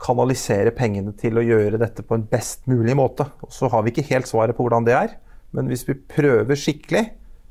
kanalisere 0.01 0.73
pengene 0.73 1.13
til 1.17 1.37
å 1.37 1.45
gjøre 1.45 1.79
dette 1.81 2.03
på 2.05 2.17
en 2.17 2.27
best 2.29 2.65
mulig 2.69 2.95
måte. 2.97 3.27
Og 3.45 3.53
så 3.53 3.69
har 3.71 3.85
vi 3.85 3.93
ikke 3.93 4.09
helt 4.09 4.29
svaret 4.29 4.57
på 4.57 4.65
hvordan 4.65 4.87
det 4.87 4.97
er, 4.97 5.17
men 5.55 5.69
hvis 5.69 5.85
vi 5.87 5.99
prøver 5.99 6.57
skikkelig, 6.57 7.05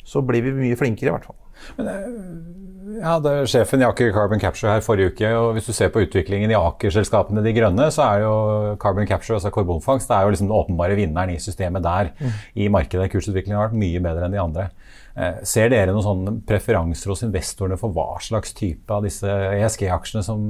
så 0.07 0.23
blir 0.27 0.43
vi 0.47 0.57
mye 0.57 0.79
flinkere 0.79 1.13
i 1.13 1.15
hvert 1.15 1.29
fall. 1.29 1.39
Men, 1.79 1.89
eh, 1.91 3.17
det 3.25 3.33
er 3.33 3.49
Sjefen 3.51 3.83
i 3.83 3.87
Aker 3.87 4.13
Carbon 4.15 4.41
Capture 4.43 4.73
her 4.73 4.85
forrige 4.85 5.13
uke, 5.13 5.31
og 5.37 5.53
hvis 5.57 5.69
du 5.71 5.75
ser 5.77 5.93
på 5.95 6.03
utviklingen 6.05 6.51
i 6.51 6.59
Aker-selskapene 6.59 7.45
De 7.45 7.55
grønne, 7.57 7.87
så 7.95 8.07
er 8.07 8.25
jo 8.25 8.33
Carbon 8.83 9.09
Capture, 9.09 9.39
altså 9.39 9.53
karbonfangst, 9.55 10.09
det 10.11 10.17
er 10.17 10.27
jo 10.27 10.35
liksom 10.35 10.51
den 10.51 10.59
åpenbare 10.59 10.99
vinneren 10.99 11.35
i 11.35 11.41
systemet 11.43 11.85
der. 11.87 12.13
Mm. 12.19 12.39
I 12.65 12.69
markedet. 12.69 13.11
Kursutviklingen 13.13 13.59
har 13.59 13.69
vært 13.69 13.83
mye 13.83 14.03
bedre 14.05 14.27
enn 14.27 14.37
de 14.37 14.43
andre. 14.43 14.71
Eh, 15.19 15.41
ser 15.47 15.73
dere 15.73 15.91
noen 15.91 16.07
sånne 16.07 16.35
preferanser 16.47 17.11
hos 17.11 17.25
investorene 17.27 17.79
for 17.81 17.93
hva 17.95 18.15
slags 18.23 18.55
type 18.57 18.95
av 18.95 19.03
disse 19.07 19.27
ESG-aksjene 19.27 20.23
som, 20.25 20.45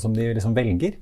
som, 0.00 0.14
de 0.14 0.30
liksom 0.36 0.54
velger? 0.56 0.94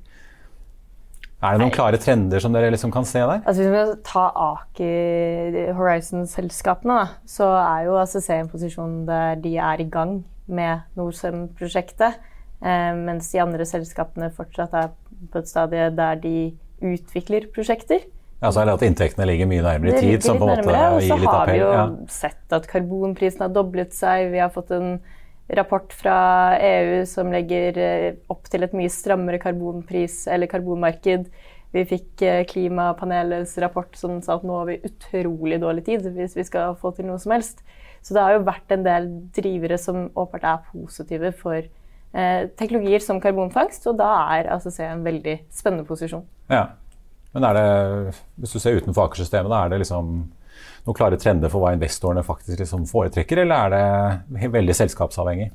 Er 1.44 1.58
det 1.58 1.60
noen 1.60 1.74
klare 1.74 1.98
trender 2.00 2.40
som 2.40 2.54
dere 2.56 2.70
liksom 2.72 2.92
kan 2.94 3.04
se 3.04 3.20
der? 3.20 3.42
Altså 3.44 3.60
Hvis 3.60 3.72
vi 3.74 3.96
tar 4.06 4.30
Aker 4.46 5.58
Horizon-selskapene, 5.76 7.02
så 7.28 7.50
er 7.60 7.84
jo 7.90 7.98
ACC 8.00 8.30
i 8.32 8.38
en 8.38 8.48
posisjon 8.52 9.02
der 9.08 9.36
de 9.44 9.56
er 9.60 9.82
i 9.84 9.88
gang 9.92 10.22
med 10.48 10.86
Norcem-prosjektet. 10.96 12.16
Eh, 12.64 12.92
mens 12.96 13.28
de 13.32 13.42
andre 13.44 13.66
selskapene 13.68 14.30
fortsatt 14.32 14.72
er 14.80 14.92
på 15.32 15.42
et 15.42 15.50
stadie 15.50 15.90
der 15.92 16.20
de 16.22 16.36
utvikler 16.84 17.50
prosjekter. 17.52 18.06
Ja, 18.40 18.50
så 18.52 18.60
er 18.60 18.68
det 18.68 18.78
at 18.78 18.86
inntektene 18.88 19.26
ligger 19.28 19.48
mye 19.48 19.64
nærmere 19.64 19.98
i 19.98 20.00
tid, 20.00 20.24
som 20.24 20.40
på 20.40 20.48
en 20.48 20.58
måte 20.58 20.64
gir 20.64 20.72
litt 20.72 20.80
appell. 20.80 20.96
Og 20.96 21.04
så 21.04 21.36
har 21.36 21.52
vi 21.52 21.60
jo 21.60 21.68
ja. 21.72 21.84
sett 22.12 22.56
at 22.56 22.66
karbonprisen 22.68 23.44
har 23.44 23.52
doblet 23.52 23.94
seg. 23.96 24.30
Vi 24.32 24.40
har 24.42 24.52
fått 24.52 24.72
en 24.76 24.98
rapport 25.48 25.92
fra 25.92 26.16
EU 26.56 27.04
som 27.08 27.32
legger 27.32 27.78
eh, 27.80 28.06
opp 28.32 28.48
til 28.50 28.64
et 28.64 28.76
mye 28.76 28.92
strammere 28.92 29.40
karbonpris 29.42 30.24
eller 30.32 30.48
karbonmarked. 30.50 31.26
Vi 31.74 31.84
fikk 31.90 32.22
eh, 32.24 32.42
klimapanelets 32.48 33.56
rapport 33.62 33.92
som 33.98 34.20
sa 34.24 34.38
at 34.38 34.46
nå 34.46 34.60
har 34.60 34.70
vi 34.70 34.80
utrolig 34.88 35.60
dårlig 35.62 35.84
tid 35.88 36.06
hvis 36.14 36.36
vi 36.38 36.46
skal 36.48 36.78
få 36.80 36.94
til 36.96 37.08
noe 37.10 37.20
som 37.20 37.34
helst. 37.36 37.60
Så 38.04 38.16
det 38.16 38.22
har 38.24 38.36
jo 38.36 38.46
vært 38.46 38.72
en 38.72 38.84
del 38.84 39.10
drivere 39.36 39.78
som 39.80 40.06
åpenbart 40.12 40.48
er 40.48 40.64
positive 40.70 41.32
for 41.40 41.58
eh, 41.60 42.40
teknologier 42.60 43.04
som 43.04 43.20
karbonfangst, 43.20 43.86
og 43.90 43.98
da 44.00 44.10
er 44.36 44.50
ACC 44.54 44.80
en 44.86 45.04
veldig 45.06 45.38
spennende 45.52 45.86
posisjon. 45.88 46.24
Ja, 46.52 46.66
Men 47.34 47.44
er 47.48 47.56
det, 47.56 48.16
hvis 48.38 48.52
du 48.54 48.60
ser 48.62 48.76
utenfor 48.78 49.08
Aker-systemet, 49.08 49.50
da 49.50 49.64
er 49.64 49.72
det 49.72 49.80
liksom 49.82 50.20
noen 50.84 50.96
klare 50.96 51.18
trender 51.20 51.52
for 51.52 51.64
hva 51.64 51.75
investorene 51.76 52.25
faktisk 52.26 52.61
liksom 52.61 52.88
foretrekker, 52.90 53.42
eller 53.44 53.78
er 53.78 54.25
det 54.34 54.50
veldig 54.52 54.76
selskapsavhengig? 54.76 55.52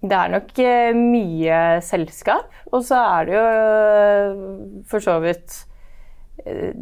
Det 0.00 0.16
er 0.16 0.30
nok 0.32 0.60
eh, 0.64 0.94
mye 0.96 1.56
selskap, 1.84 2.54
og 2.72 2.84
så 2.88 3.00
er 3.18 3.26
det 3.28 3.34
jo 3.34 3.42
eh, 3.50 4.38
for 4.88 5.04
så 5.04 5.18
vidt 5.20 5.58
eh, 6.46 6.72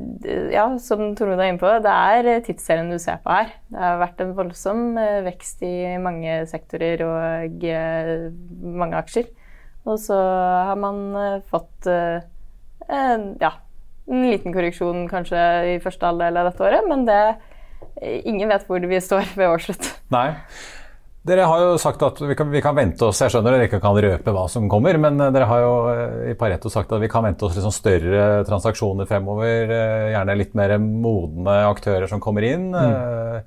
ja, 0.55 0.69
som 0.79 1.03
Tormod 1.19 1.43
er 1.43 1.51
inne 1.51 1.59
på, 1.59 1.73
det 1.83 1.95
er 2.15 2.45
tidsserien 2.47 2.93
du 2.93 2.99
ser 3.03 3.19
på 3.25 3.35
her. 3.35 3.51
Det 3.73 3.83
har 3.83 3.99
vært 4.05 4.23
en 4.23 4.37
voldsom 4.39 4.85
vekst 5.27 5.67
i 5.67 5.97
mange 6.03 6.45
sektorer 6.51 7.03
og 7.09 7.67
mange 8.79 9.03
aksjer. 9.03 9.33
Og 9.89 9.99
så 9.99 10.19
har 10.69 10.79
man 10.79 11.43
fått 11.49 11.89
ja, 11.89 13.51
en 14.09 14.27
liten 14.31 14.55
korreksjon 14.55 15.07
kanskje 15.11 15.45
i 15.75 15.79
første 15.85 16.09
halvdel 16.09 16.41
av 16.41 16.50
dette 16.50 16.65
året, 16.65 16.88
men 16.88 17.05
det, 17.09 17.21
ingen 18.25 18.50
vet 18.50 18.67
hvor 18.69 18.83
vi 18.91 19.00
står 19.05 19.33
ved 19.37 19.53
årsslutt. 19.53 19.93
Nei. 20.15 20.31
Dere 21.29 21.45
har 21.50 21.61
jo 21.61 21.73
sagt 21.81 22.03
at 22.07 22.21
vi 22.23 22.35
kan, 22.38 22.49
vi 22.53 22.61
kan, 22.65 22.77
vente 22.79 23.05
oss 23.05 23.19
Jeg 23.21 23.33
skjønner 23.35 23.57
dere 23.57 23.67
ikke 23.67 23.81
kan 23.83 23.97
røpe 24.00 24.33
hva 24.33 24.45
som 24.49 24.69
kommer, 24.71 24.97
men 25.03 25.19
eh, 25.21 25.33
dere 25.35 25.49
har 25.50 25.65
jo 25.65 25.73
eh, 25.91 26.21
i 26.33 26.37
Pareto 26.38 26.71
sagt 26.73 26.93
at 26.95 27.03
vi 27.03 27.11
kan 27.11 27.27
vente 27.27 27.45
oss 27.45 27.57
liksom 27.59 27.75
større 27.75 28.45
transaksjoner 28.49 29.09
fremover. 29.11 29.73
Eh, 29.75 30.12
gjerne 30.15 30.38
litt 30.38 30.55
mer 30.59 30.77
modne 30.81 31.59
aktører 31.68 32.09
som 32.11 32.23
kommer 32.25 32.47
inn. 32.49 32.71
Mm. 32.73 33.42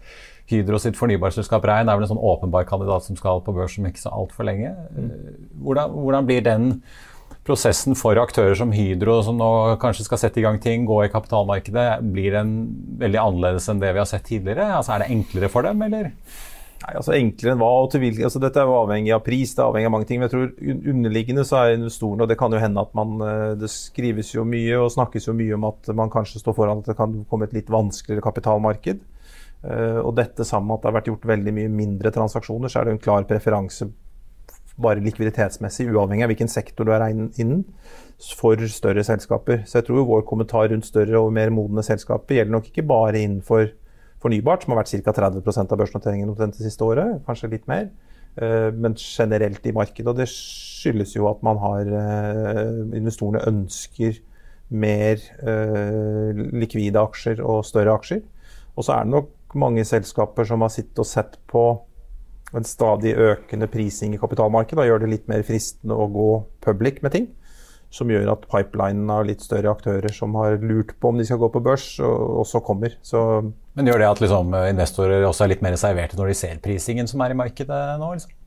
Hydro 0.52 0.82
sitt 0.84 1.00
fornybarselskap 1.00 1.64
Rein 1.66 1.90
er 1.90 1.98
vel 1.98 2.06
en 2.06 2.12
sånn 2.12 2.26
åpenbar 2.32 2.68
kandidat 2.70 3.08
som 3.08 3.18
skal 3.18 3.40
på 3.46 3.56
børs 3.56 3.78
om 3.80 3.88
ikke 3.88 4.04
så 4.04 4.12
altfor 4.14 4.46
lenge. 4.50 4.74
Mm. 4.92 5.12
Hvordan, 5.64 5.96
hvordan, 5.96 6.28
blir 6.28 6.46
den 6.46 6.68
prosessen 7.48 7.98
for 7.98 8.20
aktører 8.22 8.54
som 8.58 8.74
Hydro, 8.76 9.18
som 9.26 9.40
nå 9.40 9.50
kanskje 9.82 10.06
skal 10.06 10.20
sette 10.22 10.42
i 10.42 10.46
gang 10.46 10.60
ting, 10.62 10.86
gå 10.90 11.00
i 11.06 11.12
kapitalmarkedet, 11.12 11.88
blir 12.14 12.38
den 12.38 12.56
veldig 13.02 13.22
annerledes 13.22 13.70
enn 13.72 13.82
det 13.82 13.94
vi 13.96 14.02
har 14.04 14.10
sett 14.10 14.28
tidligere? 14.30 14.70
Altså, 14.78 14.94
er 14.96 15.04
det 15.04 15.12
enklere 15.16 15.50
for 15.52 15.66
dem, 15.66 15.82
eller? 15.88 16.12
Nei, 16.82 16.96
altså 16.98 17.14
Enklere 17.14 17.54
enn 17.54 17.62
hva? 17.62 17.70
og 17.84 17.92
til 17.94 18.02
hvilken, 18.02 18.26
altså 18.26 18.40
Dette 18.42 18.58
er 18.58 18.66
jo 18.66 18.80
avhengig 18.80 19.12
av 19.14 19.22
pris, 19.26 19.54
det 19.54 19.62
er 19.62 19.68
avhengig 19.68 19.90
av 19.90 19.94
mange 19.94 20.08
ting. 20.10 20.22
Men 20.22 20.30
jeg 20.30 20.34
tror 20.34 20.94
underliggende 20.94 21.46
så 21.46 21.60
er 21.60 21.76
investorene, 21.76 22.26
og 22.26 22.32
det 22.32 22.38
kan 22.40 22.54
jo 22.54 22.62
hende 22.62 22.82
at 22.82 22.96
man 22.98 23.22
eh, 23.26 23.54
Det 23.62 23.70
skrives 23.70 24.34
jo 24.34 24.46
mye 24.48 24.80
og 24.82 24.90
snakkes 24.96 25.30
jo 25.30 25.38
mye 25.38 25.58
om 25.58 25.68
at 25.70 25.92
man 25.98 26.14
kanskje 26.14 26.42
står 26.42 26.58
foran 26.58 26.82
at 26.82 26.90
det 26.90 26.98
kan 26.98 27.20
komme 27.30 27.46
et 27.46 27.54
litt 27.58 27.70
vanskeligere 27.70 28.26
kapitalmarked. 28.26 29.04
Eh, 29.62 30.00
og 30.02 30.16
dette 30.18 30.48
sammen 30.48 30.72
med 30.72 30.80
at 30.80 30.86
det 30.86 30.90
har 30.90 30.98
vært 30.98 31.12
gjort 31.12 31.30
veldig 31.36 31.54
mye 31.60 31.74
mindre 31.74 32.14
transaksjoner, 32.16 32.72
så 32.72 32.82
er 32.82 32.90
det 32.90 32.96
en 32.98 33.04
klar 33.06 33.30
preferanse 33.30 33.92
bare 34.84 35.04
likviditetsmessig, 35.04 35.90
uavhengig 35.92 36.26
av 36.26 36.32
hvilken 36.34 36.52
sektor 36.52 36.88
du 36.88 36.94
er 36.96 37.08
innen, 37.12 37.66
for 38.38 38.60
større 38.70 39.04
selskaper. 39.06 39.64
Så 39.66 39.80
jeg 39.80 39.88
tror 39.88 40.08
vår 40.10 40.26
kommentar 40.30 40.70
rundt 40.72 40.86
større 40.86 41.20
og 41.20 41.32
mer 41.34 41.54
modne 41.54 41.84
selskaper 41.86 42.38
gjelder 42.38 42.54
nok 42.54 42.70
ikke 42.70 42.86
bare 42.90 43.22
innenfor 43.22 43.72
fornybart, 44.22 44.64
som 44.64 44.76
har 44.76 44.82
vært 44.84 44.94
ca. 44.94 45.14
30% 45.18 45.74
av 45.74 45.82
børsnoteringen 45.82 46.34
det 46.38 46.52
siste 46.60 46.86
året, 46.86 47.22
kanskje 47.26 47.54
litt 47.56 47.68
mer, 47.72 47.90
eh, 48.38 48.70
men 48.74 48.96
generelt 48.98 49.66
i 49.66 49.74
markedet. 49.74 50.08
Og 50.12 50.20
det 50.20 50.30
skyldes 50.30 51.16
jo 51.16 51.30
at 51.32 51.42
man 51.46 51.58
har 51.62 51.90
eh, 51.90 52.98
Investorene 53.00 53.42
ønsker 53.50 54.22
mer 54.72 55.20
eh, 55.44 56.44
likvide 56.54 57.02
aksjer 57.02 57.42
og 57.44 57.66
større 57.68 57.98
aksjer. 57.98 58.22
Og 58.78 58.86
så 58.86 58.96
er 58.96 59.08
det 59.08 59.16
nok 59.18 59.56
mange 59.60 59.84
selskaper 59.86 60.48
som 60.48 60.64
har 60.64 60.72
sittet 60.72 61.02
og 61.02 61.10
sett 61.10 61.36
på 61.52 61.66
en 62.58 62.68
stadig 62.68 63.14
økende 63.16 63.70
prising 63.72 64.16
i 64.16 64.20
kapitalmarkedet. 64.22 64.88
Gjør 64.88 65.04
det 65.04 65.12
litt 65.14 65.30
mer 65.32 65.46
fristende 65.48 65.96
å 65.96 66.10
gå 66.12 66.32
public 66.66 67.00
med 67.06 67.16
ting. 67.16 67.30
Som 67.92 68.12
gjør 68.12 68.30
at 68.32 68.46
pipelinen 68.48 69.10
av 69.12 69.26
litt 69.28 69.44
større 69.44 69.74
aktører 69.74 70.14
som 70.16 70.36
har 70.40 70.56
lurt 70.64 70.94
på 71.00 71.12
om 71.12 71.18
de 71.20 71.26
skal 71.28 71.42
gå 71.42 71.50
på 71.52 71.64
børs, 71.64 71.88
også 72.00 72.62
kommer. 72.64 72.96
Så 73.04 73.22
Men 73.76 73.88
gjør 73.88 74.00
det 74.00 74.12
at 74.12 74.22
liksom, 74.24 74.54
investorer 74.72 75.28
også 75.28 75.46
er 75.46 75.54
litt 75.56 75.66
mer 75.66 75.76
reserverte 75.76 76.20
når 76.20 76.32
de 76.32 76.38
ser 76.40 76.62
prisingen 76.64 77.10
som 77.12 77.24
er 77.24 77.36
i 77.36 77.40
markedet 77.42 77.82
nå? 78.00 78.14
Liksom? 78.16 78.38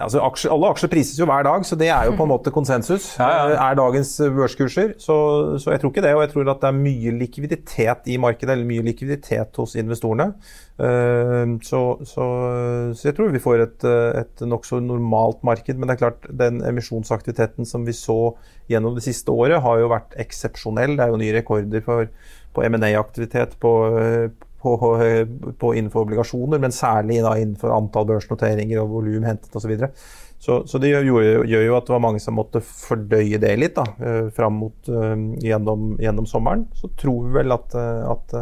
Altså, 0.00 0.22
aksjer, 0.24 0.50
alle 0.54 0.70
aksjer 0.72 0.88
prises 0.88 1.18
jo 1.20 1.26
hver 1.28 1.44
dag, 1.44 1.64
så 1.68 1.76
det 1.76 1.90
er 1.92 2.06
jo 2.08 2.14
på 2.16 2.24
en 2.24 2.30
måte 2.30 2.52
konsensus. 2.54 3.10
Ja, 3.20 3.28
ja. 3.28 3.42
Eh, 3.52 3.58
er 3.60 3.76
dagens 3.76 4.14
børskurser. 4.34 4.94
Så, 4.96 5.16
så, 5.60 5.72
jeg 5.74 5.82
tror 5.82 5.92
ikke 5.92 6.04
det. 6.06 6.14
Og 6.16 6.22
jeg 6.24 6.30
tror 6.32 6.50
at 6.54 6.62
det 6.62 6.70
er 6.70 6.78
mye 6.78 7.12
likviditet 7.18 8.08
i 8.08 8.16
markedet, 8.20 8.54
eller 8.54 8.68
mye 8.68 8.86
likviditet 8.86 9.60
hos 9.60 9.76
investorene. 9.76 10.32
Uh, 10.82 11.60
så, 11.62 11.82
så, 12.08 12.26
så, 12.96 13.04
jeg 13.04 13.14
tror 13.18 13.34
vi 13.34 13.42
får 13.42 13.66
et, 13.66 13.84
et 14.22 14.44
nokså 14.48 14.80
normalt 14.80 15.44
marked. 15.44 15.76
Men 15.76 15.90
det 15.90 15.98
er 15.98 16.04
klart, 16.06 16.30
den 16.40 16.62
emisjonsaktiviteten 16.66 17.68
som 17.68 17.84
vi 17.86 17.94
så 17.96 18.32
gjennom 18.72 18.96
det 18.96 19.04
siste 19.04 19.34
året, 19.34 19.60
har 19.60 19.82
jo 19.82 19.92
vært 19.92 20.16
eksepsjonell. 20.24 20.96
Det 20.96 21.04
er 21.04 21.12
jo 21.12 21.20
nye 21.20 21.36
rekorder 21.36 21.84
for, 21.84 22.08
på 22.56 22.64
M&A-aktivitet, 22.64 23.58
på, 23.60 23.74
på, 24.62 24.72
på 25.58 25.70
innenfor 25.76 26.06
obligasjoner, 26.06 26.60
men 26.62 26.74
særlig 26.74 27.20
da 27.24 27.34
innenfor 27.40 27.74
antall 27.74 28.08
børsnoteringer 28.12 28.82
og 28.82 28.92
volum 28.96 29.26
hentet 29.26 29.56
osv. 29.58 29.74
Så, 29.74 29.88
så 30.42 30.56
Så 30.66 30.78
det 30.82 30.90
gjør, 30.90 31.06
gjør, 31.46 31.64
jo 31.66 31.76
at 31.78 31.86
det 31.86 31.94
var 31.94 32.02
mange 32.02 32.22
som 32.22 32.34
måtte 32.34 32.62
fordøye 32.66 33.38
det 33.42 33.52
litt 33.60 33.76
da, 33.76 33.84
eh, 34.02 34.30
fram 34.34 34.56
mot 34.58 34.90
uh, 34.90 35.14
gjennom, 35.42 35.92
gjennom, 36.02 36.26
sommeren. 36.26 36.64
Så 36.74 36.90
tror 36.98 37.28
vi 37.28 37.36
vel 37.36 37.54
at, 37.54 37.76
eh, 37.78 38.00
at 38.10 38.34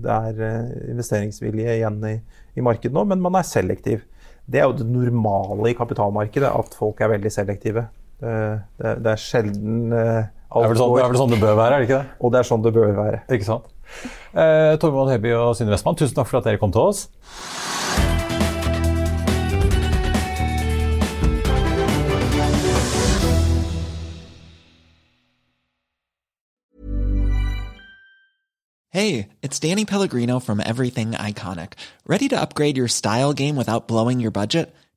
det 0.00 0.14
er 0.14 0.70
investeringsvilje 0.94 1.76
igjen 1.76 2.00
i, 2.08 2.14
i 2.56 2.64
markedet 2.64 2.96
nå, 2.96 3.04
men 3.08 3.20
man 3.20 3.36
er 3.36 3.48
selektiv. 3.48 4.06
Det 4.48 4.62
er 4.62 4.68
jo 4.68 4.78
det 4.80 4.88
normale 4.88 5.70
i 5.70 5.76
kapitalmarkedet, 5.76 6.48
at 6.48 6.72
folk 6.76 7.00
er 7.04 7.12
veldig 7.14 7.32
selektive. 7.32 7.84
Det, 8.22 8.32
det, 8.78 8.96
det 9.02 9.12
er 9.12 9.20
sjelden 9.20 9.92
alt 10.52 10.68
det 10.68 10.74
er, 10.74 10.80
sånn, 10.82 10.96
det 10.96 11.02
er 11.02 11.12
vel 11.12 11.20
sånn 11.20 11.32
det 11.32 11.40
bør 11.40 11.54
være, 11.56 11.76
er 11.76 11.82
det 11.82 11.86
ikke 11.88 11.98
det? 11.98 12.16
Og 12.20 12.32
det 12.32 12.40
er 12.40 12.48
sånn 12.48 12.64
det 12.64 12.72
bør 12.76 12.90
være. 12.96 13.20
Ikke 13.32 13.48
sant? 13.48 13.71
Eh, 14.32 14.78
Heby 15.12 15.34
og 15.36 15.56
Synne 15.56 15.76
tusen 15.76 16.14
takk 16.14 16.28
for 16.28 16.38
at 16.38 16.44
dere 16.44 16.58
kom 16.58 16.72
til 16.72 16.80
oss. 16.80 17.08
Hey, 28.94 29.28
it's 29.40 29.58
Danny 29.58 29.86
Pellegrino 29.86 30.38
from 30.38 30.60
Everything 30.60 31.12
Iconic. 31.12 31.74
Ready 32.06 32.28
to 32.28 32.38
upgrade 32.38 32.76
your 32.76 32.88
style 32.88 33.32
game 33.32 33.56
without 33.56 33.88
blowing 33.88 34.20
your 34.20 34.30
budget? 34.30 34.74